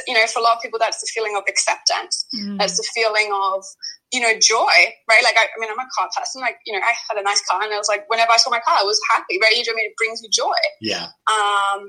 [0.08, 2.26] you know, for a lot of people, that's the feeling of acceptance.
[2.36, 2.58] Mm.
[2.58, 3.64] That's the feeling of,
[4.12, 4.76] you know, joy,
[5.10, 5.24] right?
[5.24, 6.42] Like, I, I, mean, I'm a car person.
[6.42, 8.50] Like, you know, I had a nice car and I was like, whenever I saw
[8.50, 9.56] my car, I was happy, right?
[9.56, 10.56] You know, I mean, it brings you joy.
[10.82, 11.08] Yeah.
[11.32, 11.88] Um,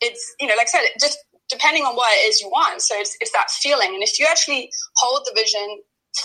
[0.00, 1.18] it's, you know, like I said, just
[1.48, 2.82] depending on what it is you want.
[2.82, 3.94] So it's, it's that feeling.
[3.94, 5.66] And if you actually hold the vision,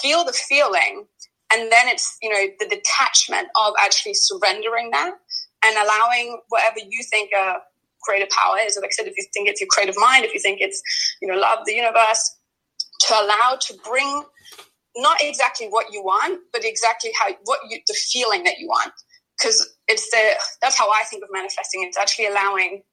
[0.01, 1.05] feel the feeling,
[1.53, 5.13] and then it's, you know, the detachment of actually surrendering that
[5.65, 7.57] and allowing whatever you think a
[8.03, 8.77] creative power is.
[8.79, 10.81] Like I said, if you think it's your creative mind, if you think it's,
[11.21, 12.37] you know, love, the universe,
[13.07, 14.23] to allow to bring
[14.95, 18.91] not exactly what you want, but exactly how what you the feeling that you want.
[19.37, 21.83] Because it's the that's how I think of manifesting.
[21.83, 22.83] It's actually allowing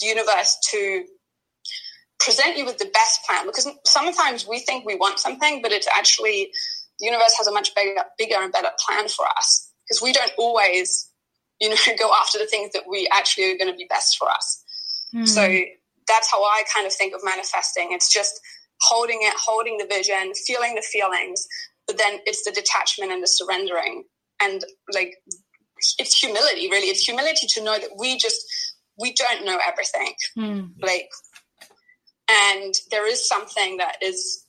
[0.00, 1.04] the universe to
[2.18, 3.46] present you with the best plan.
[3.46, 6.50] Because sometimes we think we want something, but it's actually
[6.98, 9.70] the universe has a much bigger, bigger and better plan for us.
[9.88, 11.08] Because we don't always
[11.62, 14.28] you know, go after the things that we actually are going to be best for
[14.28, 14.64] us.
[15.14, 15.28] Mm.
[15.28, 15.42] So
[16.08, 17.90] that's how I kind of think of manifesting.
[17.92, 18.40] It's just
[18.80, 21.46] holding it, holding the vision, feeling the feelings,
[21.86, 24.02] but then it's the detachment and the surrendering.
[24.42, 25.14] And like,
[26.00, 26.88] it's humility, really.
[26.88, 28.40] It's humility to know that we just,
[28.98, 30.14] we don't know everything.
[30.36, 30.70] Mm.
[30.82, 31.08] Like,
[32.28, 34.41] and there is something that is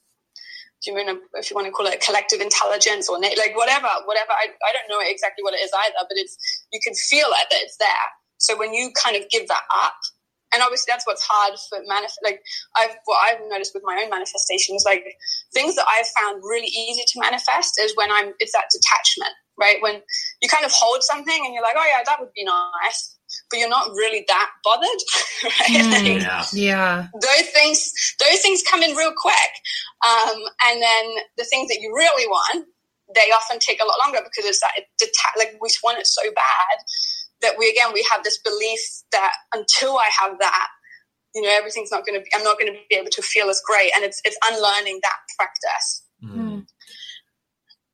[0.84, 4.32] do you mean if you want to call it collective intelligence or like whatever whatever
[4.32, 6.36] I, I don't know exactly what it is either but it's
[6.72, 9.96] you can feel it that it's there so when you kind of give that up
[10.54, 12.42] and obviously that's what's hard for manifest like
[12.78, 15.06] i've what i've noticed with my own manifestations like
[15.54, 19.82] things that i've found really easy to manifest is when i'm it's that detachment right
[19.82, 20.02] when
[20.42, 23.14] you kind of hold something and you're like oh yeah that would be nice
[23.50, 24.88] but you're not really that bothered.
[25.44, 25.84] Right?
[25.84, 26.46] Mm, yeah.
[26.54, 27.08] yeah.
[27.20, 29.36] Those things, those things come in real quick,
[30.04, 31.06] um, and then
[31.38, 32.68] the things that you really want,
[33.16, 36.24] they often take a lot longer because it's that deta- like we want it so
[36.24, 36.78] bad
[37.42, 38.80] that we again we have this belief
[39.12, 40.68] that until I have that,
[41.36, 42.30] you know, everything's not going to be.
[42.36, 45.18] I'm not going to be able to feel as great, and it's it's unlearning that
[45.38, 46.04] practice.
[46.24, 46.66] Mm.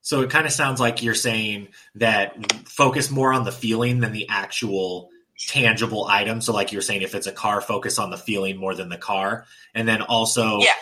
[0.02, 4.12] So it kind of sounds like you're saying that focus more on the feeling than
[4.12, 5.10] the actual
[5.48, 6.42] tangible item.
[6.42, 8.98] So, like you're saying, if it's a car, focus on the feeling more than the
[8.98, 9.46] car.
[9.74, 10.74] And then also yeah.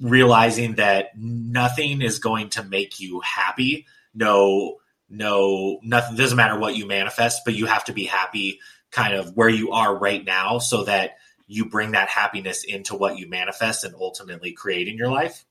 [0.00, 3.86] Realizing that nothing is going to make you happy.
[4.14, 4.76] No,
[5.08, 9.36] no, nothing doesn't matter what you manifest, but you have to be happy kind of
[9.36, 13.84] where you are right now so that you bring that happiness into what you manifest
[13.84, 15.44] and ultimately create in your life.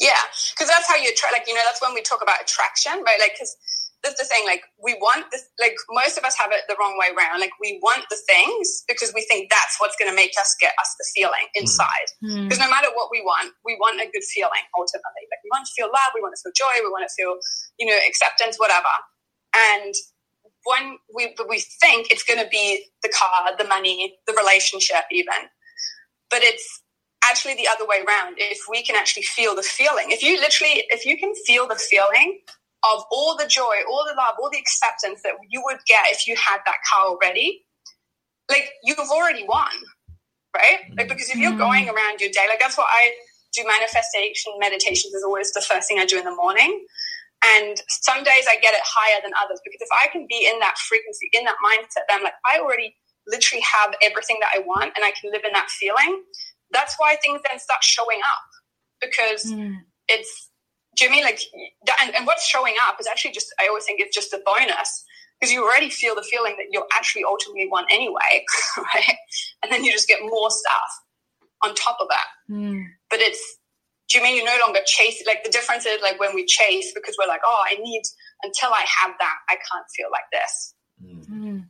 [0.00, 0.10] Yeah,
[0.52, 1.32] because that's how you attract.
[1.32, 3.18] Like you know, that's when we talk about attraction, right?
[3.20, 3.56] Like because
[4.02, 4.42] that's the thing.
[4.44, 5.46] Like we want this.
[5.62, 7.38] Like most of us have it the wrong way around.
[7.38, 10.74] Like we want the things because we think that's what's going to make us get
[10.78, 11.62] us the feeling mm-hmm.
[11.62, 12.08] inside.
[12.20, 12.66] Because mm-hmm.
[12.66, 15.24] no matter what we want, we want a good feeling ultimately.
[15.30, 17.38] Like we want to feel love, we want to feel joy, we want to feel
[17.78, 18.90] you know acceptance, whatever.
[19.54, 19.94] And
[20.66, 25.46] when we we think it's going to be the car, the money, the relationship, even,
[26.26, 26.82] but it's
[27.22, 28.34] actually the other way around.
[28.38, 31.78] If we can actually feel the feeling, if you literally, if you can feel the
[31.78, 32.42] feeling
[32.84, 36.26] of all the joy, all the love, all the acceptance that you would get if
[36.26, 37.64] you had that car already,
[38.50, 39.70] like you've already won,
[40.54, 40.80] right?
[40.96, 41.96] Like because if you're going mm-hmm.
[41.96, 43.12] around your day, like that's what I
[43.52, 43.64] do.
[43.66, 46.84] Manifestation meditations is always the first thing I do in the morning.
[47.44, 50.58] And some days I get it higher than others because if I can be in
[50.60, 52.94] that frequency, in that mindset, then I'm like, I already
[53.26, 56.22] literally have everything that I want and I can live in that feeling.
[56.70, 58.48] That's why things then start showing up
[59.00, 59.74] because mm.
[60.08, 60.50] it's
[60.96, 61.40] do you mean like
[62.00, 65.04] and, and what's showing up is actually just i always think it's just a bonus
[65.40, 68.44] because you already feel the feeling that you're actually ultimately want anyway
[68.78, 69.16] right
[69.62, 70.92] and then you just get more stuff
[71.64, 72.84] on top of that mm.
[73.10, 73.58] but it's
[74.08, 76.92] do you mean you no longer chase like the difference is like when we chase
[76.94, 78.02] because we're like oh i need
[78.42, 81.64] until i have that i can't feel like this mm.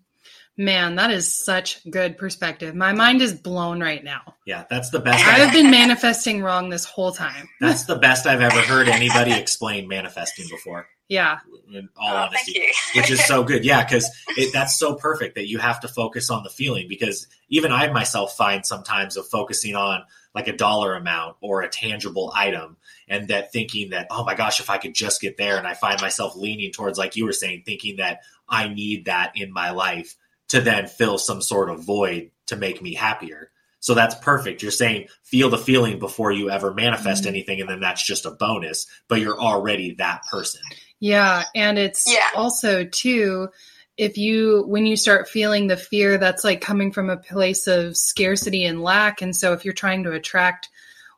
[0.58, 2.74] Man, that is such good perspective.
[2.74, 4.34] My mind is blown right now.
[4.46, 5.24] Yeah, that's the best.
[5.26, 7.48] I have been manifesting wrong this whole time.
[7.58, 10.86] That's the best I've ever heard anybody explain manifesting before.
[11.08, 11.38] Yeah.
[11.72, 12.60] In all oh, honesty,
[12.94, 13.64] which is so good.
[13.64, 14.10] Yeah, because
[14.52, 16.86] that's so perfect that you have to focus on the feeling.
[16.86, 21.68] Because even I myself find sometimes of focusing on like a dollar amount or a
[21.68, 22.76] tangible item,
[23.08, 25.74] and that thinking that oh my gosh, if I could just get there, and I
[25.74, 29.70] find myself leaning towards like you were saying, thinking that I need that in my
[29.70, 30.14] life
[30.52, 33.50] to then fill some sort of void to make me happier.
[33.80, 34.60] So that's perfect.
[34.60, 37.30] You're saying feel the feeling before you ever manifest mm-hmm.
[37.30, 40.60] anything, and then that's just a bonus, but you're already that person.
[41.00, 41.44] Yeah.
[41.54, 42.28] And it's yeah.
[42.36, 43.48] also, too,
[43.96, 47.96] if you, when you start feeling the fear, that's like coming from a place of
[47.96, 49.22] scarcity and lack.
[49.22, 50.68] And so if you're trying to attract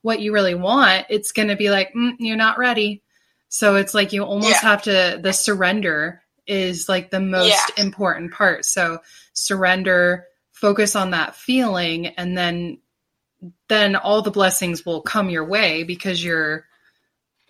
[0.02, 3.02] what you really want, it's going to be like, mm, you're not ready.
[3.48, 4.68] So it's like you almost yeah.
[4.68, 7.84] have to, the surrender is like the most yeah.
[7.84, 8.64] important part.
[8.64, 8.98] So
[9.32, 12.78] surrender, focus on that feeling, and then
[13.68, 16.66] then all the blessings will come your way because you're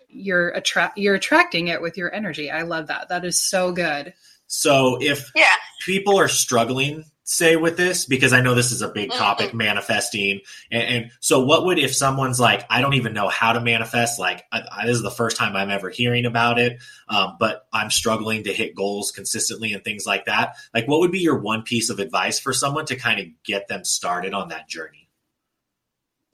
[0.09, 2.49] you're attract you're attracting it with your energy.
[2.49, 3.09] I love that.
[3.09, 4.13] That is so good.
[4.47, 5.45] So if yeah.
[5.85, 9.57] people are struggling say with this because I know this is a big topic mm-hmm.
[9.57, 10.41] manifesting.
[10.71, 14.19] And, and, so, what would if someone's like, I don't even know how to manifest?
[14.19, 17.67] Like, I, I, this is the first time I'm ever hearing about it, um, but
[17.73, 20.55] I'm struggling to hit goals consistently and things like that.
[20.73, 23.67] Like, what would be your one piece of advice for someone to kind of get
[23.67, 25.04] them started on that journey?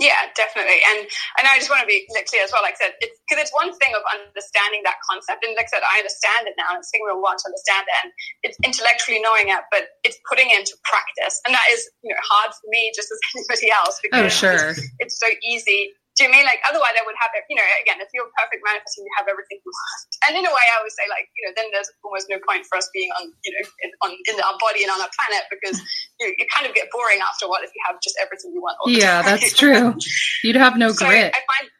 [0.01, 0.81] Yeah, definitely.
[0.81, 1.05] And
[1.37, 2.65] and I just want to be clear as well.
[2.65, 5.77] Like I said, because it's, it's, one thing of understanding that concept, and like I
[5.77, 6.73] said, I understand it now.
[6.73, 8.09] And it's a thing we want to understand it, and
[8.41, 12.17] it's intellectually knowing it, but it's putting it into practice, and that is you know
[12.17, 14.01] hard for me just as anybody else.
[14.01, 14.73] Oh, because oh, sure.
[14.73, 17.63] It's, it's so easy do you mean like otherwise I would have it, you know,
[17.79, 20.11] again, if you're perfect manifesting, you have everything you want.
[20.27, 22.67] And in a way, I would say like, you know, then there's almost no point
[22.67, 25.47] for us being on, you know, in, on, in our body and on our planet
[25.47, 25.79] because
[26.19, 28.51] you, know, you kind of get boring after a while if you have just everything
[28.51, 28.75] you want.
[28.91, 29.27] yeah, time.
[29.31, 29.95] that's true.
[30.43, 31.31] You'd have no so grit.
[31.31, 31.71] I find,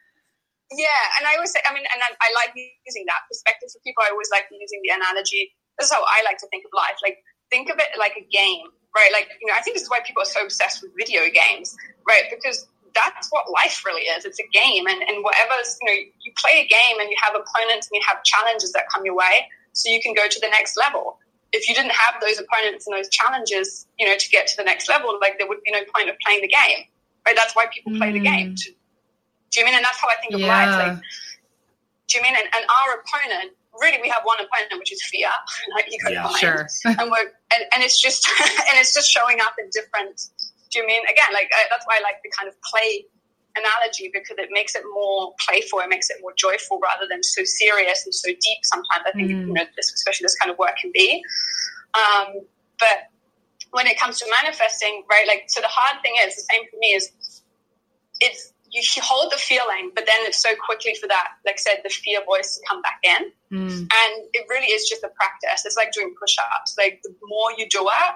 [0.72, 3.84] yeah, and I always say, I mean, and I, I like using that perspective for
[3.84, 4.00] people.
[4.00, 5.52] I always like using the analogy.
[5.76, 6.96] This is how I like to think of life.
[7.04, 7.20] Like
[7.52, 9.12] think of it like a game, right?
[9.12, 11.76] Like, you know, I think this is why people are so obsessed with video games,
[12.08, 12.32] right?
[12.32, 12.64] Because
[12.94, 14.24] that's what life really is.
[14.24, 14.86] It's a game.
[14.86, 18.02] And, and whatever's, you know, you play a game and you have opponents and you
[18.08, 21.18] have challenges that come your way so you can go to the next level.
[21.52, 24.64] If you didn't have those opponents and those challenges, you know, to get to the
[24.64, 26.86] next level, like there would be no point of playing the game,
[27.26, 27.36] right?
[27.36, 28.14] That's why people play mm.
[28.14, 28.54] the game.
[28.54, 28.70] To,
[29.50, 29.74] do you mean?
[29.74, 30.48] And that's how I think of yeah.
[30.48, 30.88] life.
[30.88, 31.02] Like,
[32.08, 32.34] do you mean?
[32.34, 35.28] And, and our opponent really we have one opponent which is fear
[35.74, 36.68] like you yeah, sure.
[36.84, 37.20] and we're
[37.56, 40.20] and, and it's just and it's just showing up in different
[40.72, 43.04] do you mean again like uh, that's why i like the kind of play
[43.56, 47.44] analogy because it makes it more playful it makes it more joyful rather than so
[47.44, 49.46] serious and so deep sometimes i think mm.
[49.46, 51.22] you know this, especially this kind of work can be
[51.94, 52.40] um,
[52.78, 53.12] but
[53.72, 56.78] when it comes to manifesting right like so the hard thing is the same for
[56.78, 57.12] me is
[58.20, 61.80] it's you hold the feeling, but then it's so quickly for that, like I said,
[61.84, 63.30] the fear voice to come back in.
[63.52, 63.80] Mm.
[63.80, 65.66] And it really is just a practice.
[65.66, 66.74] It's like doing push ups.
[66.78, 68.14] Like the more you do it,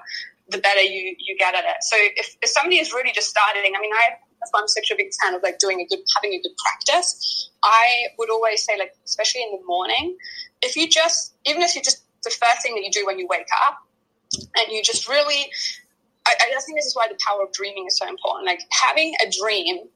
[0.48, 1.82] the better you, you get at it.
[1.82, 4.90] So if, if somebody is really just starting, I mean, I, that's why I'm such
[4.92, 7.50] a big fan of like doing a good, having a good practice.
[7.64, 10.16] I would always say, like, especially in the morning,
[10.62, 13.26] if you just, even if you just, the first thing that you do when you
[13.28, 13.78] wake up,
[14.56, 15.50] and you just really
[16.26, 18.46] I, I, think this is why the power of dreaming is so important.
[18.46, 19.86] Like having a dream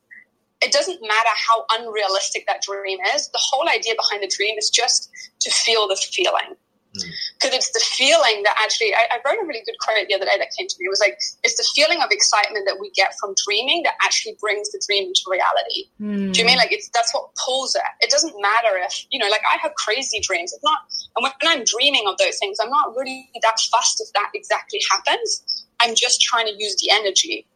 [0.63, 3.29] it doesn't matter how unrealistic that dream is.
[3.29, 6.55] The whole idea behind the dream is just to feel the feeling.
[6.93, 7.59] Because mm.
[7.59, 10.35] it's the feeling that actually, I, I, wrote a really good quote the other day
[10.39, 10.87] that came to me.
[10.87, 11.15] It was like,
[11.45, 15.07] it's the feeling of excitement that we get from dreaming that actually brings the dream
[15.07, 15.87] into reality.
[16.03, 16.33] Mm.
[16.35, 17.83] Do you mean like it's that's what pulls it?
[18.01, 20.53] It doesn't matter if, you know, like I have crazy dreams.
[20.53, 20.81] It's not,
[21.17, 24.81] and when I'm dreaming of those things, I'm not really that fussed if that exactly
[24.91, 25.67] happens.
[25.81, 27.47] I'm just trying to use the energy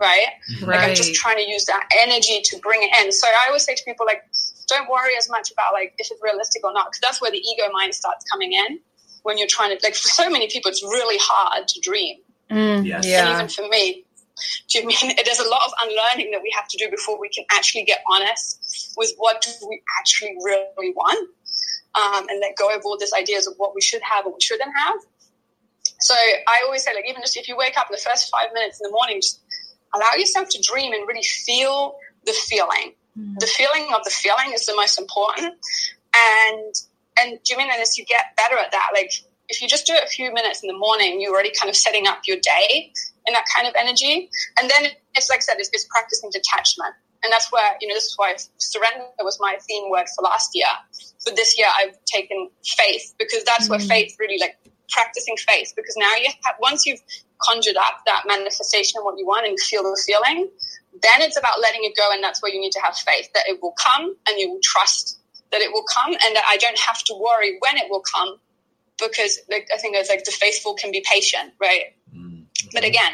[0.00, 0.26] right?
[0.62, 0.78] right?
[0.78, 3.12] Like I'm just trying to use that energy to bring it in.
[3.12, 4.22] So I always say to people, like,
[4.68, 7.38] don't worry as much about like if it's realistic or not, because that's where the
[7.38, 8.78] ego mind starts coming in.
[9.24, 12.18] When you're trying to, like, for so many people, it's really hard to dream.
[12.50, 13.04] Mm, yes.
[13.04, 13.26] Yeah.
[13.26, 14.04] And even for me,
[14.68, 17.28] do you mean there's a lot of unlearning that we have to do before we
[17.28, 21.28] can actually get honest with what do we actually really want,
[21.94, 24.40] um, and let go of all these ideas of what we should have or we
[24.40, 24.96] shouldn't have.
[26.00, 28.52] So I always say, like, even just if you wake up in the first five
[28.54, 29.40] minutes in the morning, just
[29.94, 32.94] allow yourself to dream and really feel the feeling.
[33.38, 35.54] The feeling of the feeling is the most important.
[36.16, 36.74] And
[37.20, 39.10] and do you mean and as you get better at that, like
[39.48, 41.76] if you just do it a few minutes in the morning, you're already kind of
[41.76, 42.92] setting up your day
[43.26, 44.30] in that kind of energy.
[44.60, 46.94] And then it's like I said, it's, it's practicing detachment.
[47.24, 50.50] And that's where, you know, this is why surrender was my theme word for last
[50.54, 50.68] year.
[51.24, 53.72] For this year, I've taken faith because that's mm-hmm.
[53.72, 54.56] where faith really like
[54.90, 57.00] practicing faith because now you have, once you've
[57.42, 60.48] conjured up that manifestation of what you want and you feel the feeling,
[61.02, 62.10] then it's about letting it go.
[62.12, 64.60] And that's where you need to have faith that it will come and you will
[64.62, 65.18] trust
[65.50, 68.38] that it will come and that I don't have to worry when it will come
[68.98, 71.94] because like, I think it's like the faithful can be patient, right?
[72.14, 72.40] Mm-hmm.
[72.72, 73.12] But again,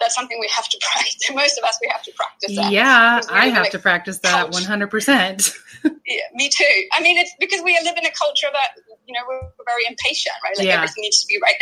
[0.00, 1.30] that's something we have to practice.
[1.34, 2.72] Most of us, we have to practice that.
[2.72, 5.54] Yeah, I have like, to practice that 100%.
[5.84, 6.64] yeah, me too.
[6.96, 8.70] I mean, it's because we live in a culture that
[9.06, 10.56] you know, we're, very impatient, right?
[10.58, 10.74] Like yeah.
[10.74, 11.54] everything needs to be right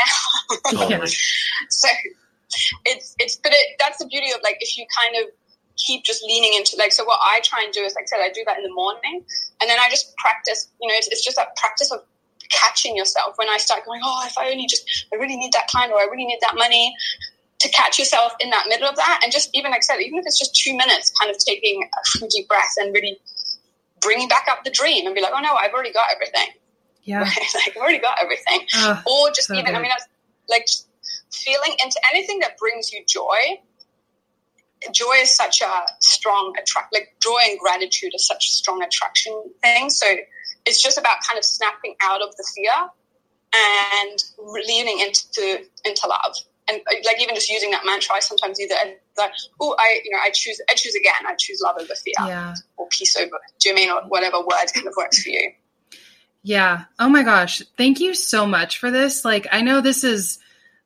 [0.74, 0.88] now.
[0.88, 1.04] yeah.
[1.70, 1.88] So
[2.84, 5.30] it's it's but it, that's the beauty of like if you kind of
[5.76, 8.18] keep just leaning into like so what I try and do is like I said
[8.20, 9.24] I do that in the morning
[9.60, 12.02] and then I just practice you know it's, it's just that practice of
[12.50, 15.68] catching yourself when I start going oh if I only just I really need that
[15.68, 16.94] client or I really need that money
[17.60, 20.18] to catch yourself in that middle of that and just even like I said even
[20.18, 21.88] if it's just two minutes kind of taking
[22.22, 23.18] a deep breath and really
[24.00, 26.48] bringing back up the dream and be like oh no I've already got everything
[27.04, 27.20] yeah.
[27.54, 28.60] Like, I've already got everything.
[28.74, 29.74] Oh, or just so even, good.
[29.74, 30.06] I mean, I was,
[30.48, 30.66] like
[31.32, 33.60] feeling into anything that brings you joy.
[34.92, 39.42] Joy is such a strong attract, like joy and gratitude are such a strong attraction
[39.62, 39.90] thing.
[39.90, 40.06] So
[40.66, 42.88] it's just about kind of snapping out of the fear
[43.54, 44.24] and
[44.66, 46.36] leaning into into love.
[46.68, 48.74] And uh, like even just using that mantra, I sometimes either
[49.18, 51.26] like, oh, I you know I choose I choose again.
[51.26, 52.54] I choose love over fear, yeah.
[52.76, 53.40] or peace over.
[53.58, 55.52] Do you mean or whatever word kind of works for you?
[56.42, 56.84] Yeah.
[56.98, 57.62] Oh my gosh.
[57.76, 59.24] Thank you so much for this.
[59.24, 60.38] Like, I know this is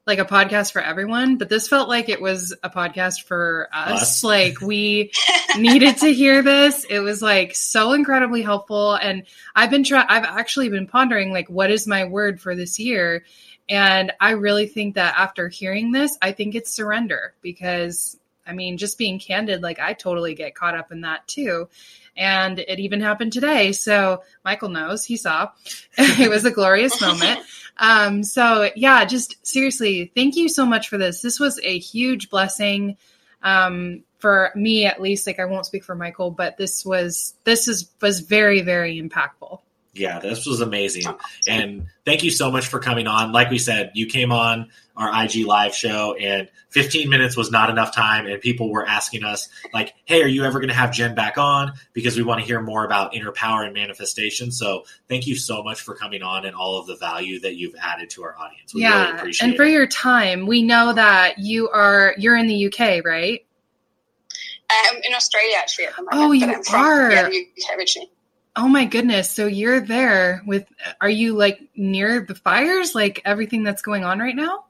[0.06, 4.02] like a podcast for everyone, but this felt like it was a podcast for us.
[4.02, 4.24] us.
[4.24, 5.10] Like, we
[5.58, 6.84] needed to hear this.
[6.84, 8.94] It was like so incredibly helpful.
[8.94, 12.78] And I've been trying, I've actually been pondering, like, what is my word for this
[12.78, 13.24] year?
[13.68, 18.76] And I really think that after hearing this, I think it's surrender because I mean,
[18.76, 21.68] just being candid, like, I totally get caught up in that too
[22.16, 23.72] and it even happened today.
[23.72, 25.50] So Michael knows he saw.
[25.98, 27.40] it was a glorious moment.
[27.78, 31.22] Um, so yeah, just seriously, thank you so much for this.
[31.22, 32.96] This was a huge blessing.
[33.42, 37.68] Um, for me at least, like I won't speak for Michael, but this was this
[37.68, 39.60] is was very, very impactful.
[39.98, 41.04] Yeah, this was amazing.
[41.48, 43.32] And thank you so much for coming on.
[43.32, 47.70] Like we said, you came on our IG live show and 15 minutes was not
[47.70, 50.92] enough time and people were asking us like, "Hey, are you ever going to have
[50.92, 54.84] Jen back on because we want to hear more about inner power and manifestation." So,
[55.08, 58.10] thank you so much for coming on and all of the value that you've added
[58.10, 58.74] to our audience.
[58.74, 59.04] We yeah.
[59.04, 59.72] really appreciate and for it.
[59.72, 63.42] your time, we know that you are you're in the UK, right?
[64.68, 66.20] Um, in Australia, actually, at the moment.
[66.28, 67.12] Oh, you but I'm from, are.
[67.12, 68.10] Yeah, the UK originally.
[68.56, 69.30] Oh my goodness.
[69.30, 70.66] So you're there with
[71.00, 74.64] are you like near the fires like everything that's going on right now?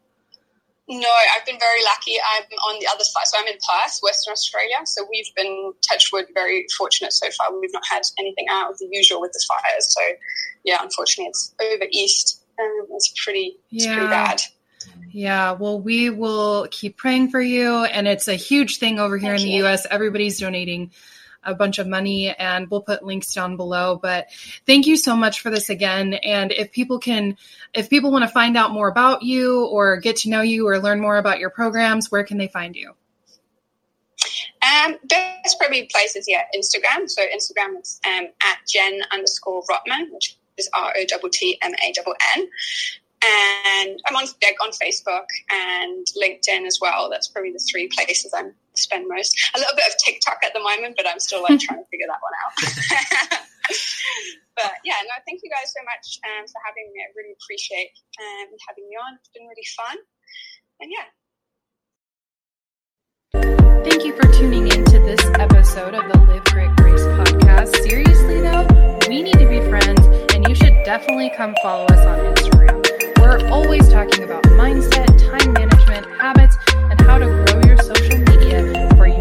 [0.89, 2.15] No, I've been very lucky.
[2.37, 3.27] I'm on the other side.
[3.27, 4.77] So I'm in Perth, Western Australia.
[4.85, 7.59] So we've been, touchwood, very fortunate so far.
[7.59, 9.93] We've not had anything out of the usual with the fires.
[9.93, 10.01] So
[10.65, 12.45] yeah, unfortunately, it's over east.
[12.61, 14.11] Um, it's pretty, it's pretty Yeah.
[14.11, 14.41] bad.
[15.11, 17.85] Yeah, well, we will keep praying for you.
[17.85, 19.67] And it's a huge thing over here Thank in the you.
[19.67, 19.87] US.
[19.91, 20.93] Everybody's donating
[21.47, 23.99] a bunch of money, and we'll put links down below.
[24.01, 24.27] But
[24.67, 26.15] thank you so much for this again.
[26.15, 27.37] And if people can,
[27.73, 30.79] if people want to find out more about you or get to know you or
[30.79, 32.93] learn more about your programs, where can they find you?
[34.63, 37.09] Um, best probably places, yeah, Instagram.
[37.09, 41.73] So Instagram is um, at Jen underscore Rottmann, which is R O T T M
[41.73, 41.95] A
[42.37, 42.49] N.
[43.25, 47.09] And I'm on like, on Facebook and LinkedIn as well.
[47.11, 49.35] That's probably the three places I spend most.
[49.55, 52.07] A little bit of TikTok at the moment, but I'm still like trying to figure
[52.09, 52.55] that one out.
[54.57, 57.01] but yeah, no, thank you guys so much um, for having me.
[57.01, 59.19] I really appreciate um, having me on.
[59.21, 59.97] It's been really fun.
[60.81, 61.07] And yeah.
[63.85, 67.77] Thank you for tuning in to this episode of the Live Grit Grace podcast.
[67.89, 68.67] Seriously, though,
[69.09, 70.01] we need to be friends,
[70.35, 72.87] and you should definitely come follow us on Instagram.
[73.21, 77.46] We're always talking about mindset, time management, habits, and how to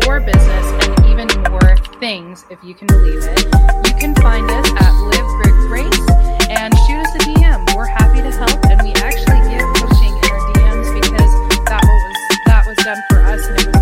[0.06, 3.46] your business and even more things, if you can believe it.
[3.88, 6.10] You can find us at Live Grit Grace
[6.50, 7.76] and shoot us a DM.
[7.76, 12.16] We're happy to help, and we actually give coaching in our DMs because that was
[12.46, 13.75] that was done for us, and it was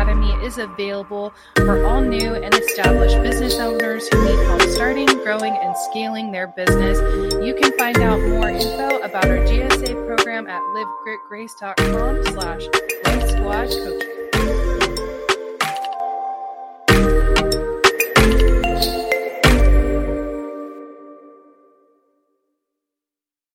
[0.00, 5.52] Academy is available for all new and established business owners who need help starting, growing,
[5.52, 6.98] and scaling their business.
[7.44, 12.64] You can find out more info about our GSA program at livegritgrace.com slash
[13.04, 14.10] Life Squad Coaching.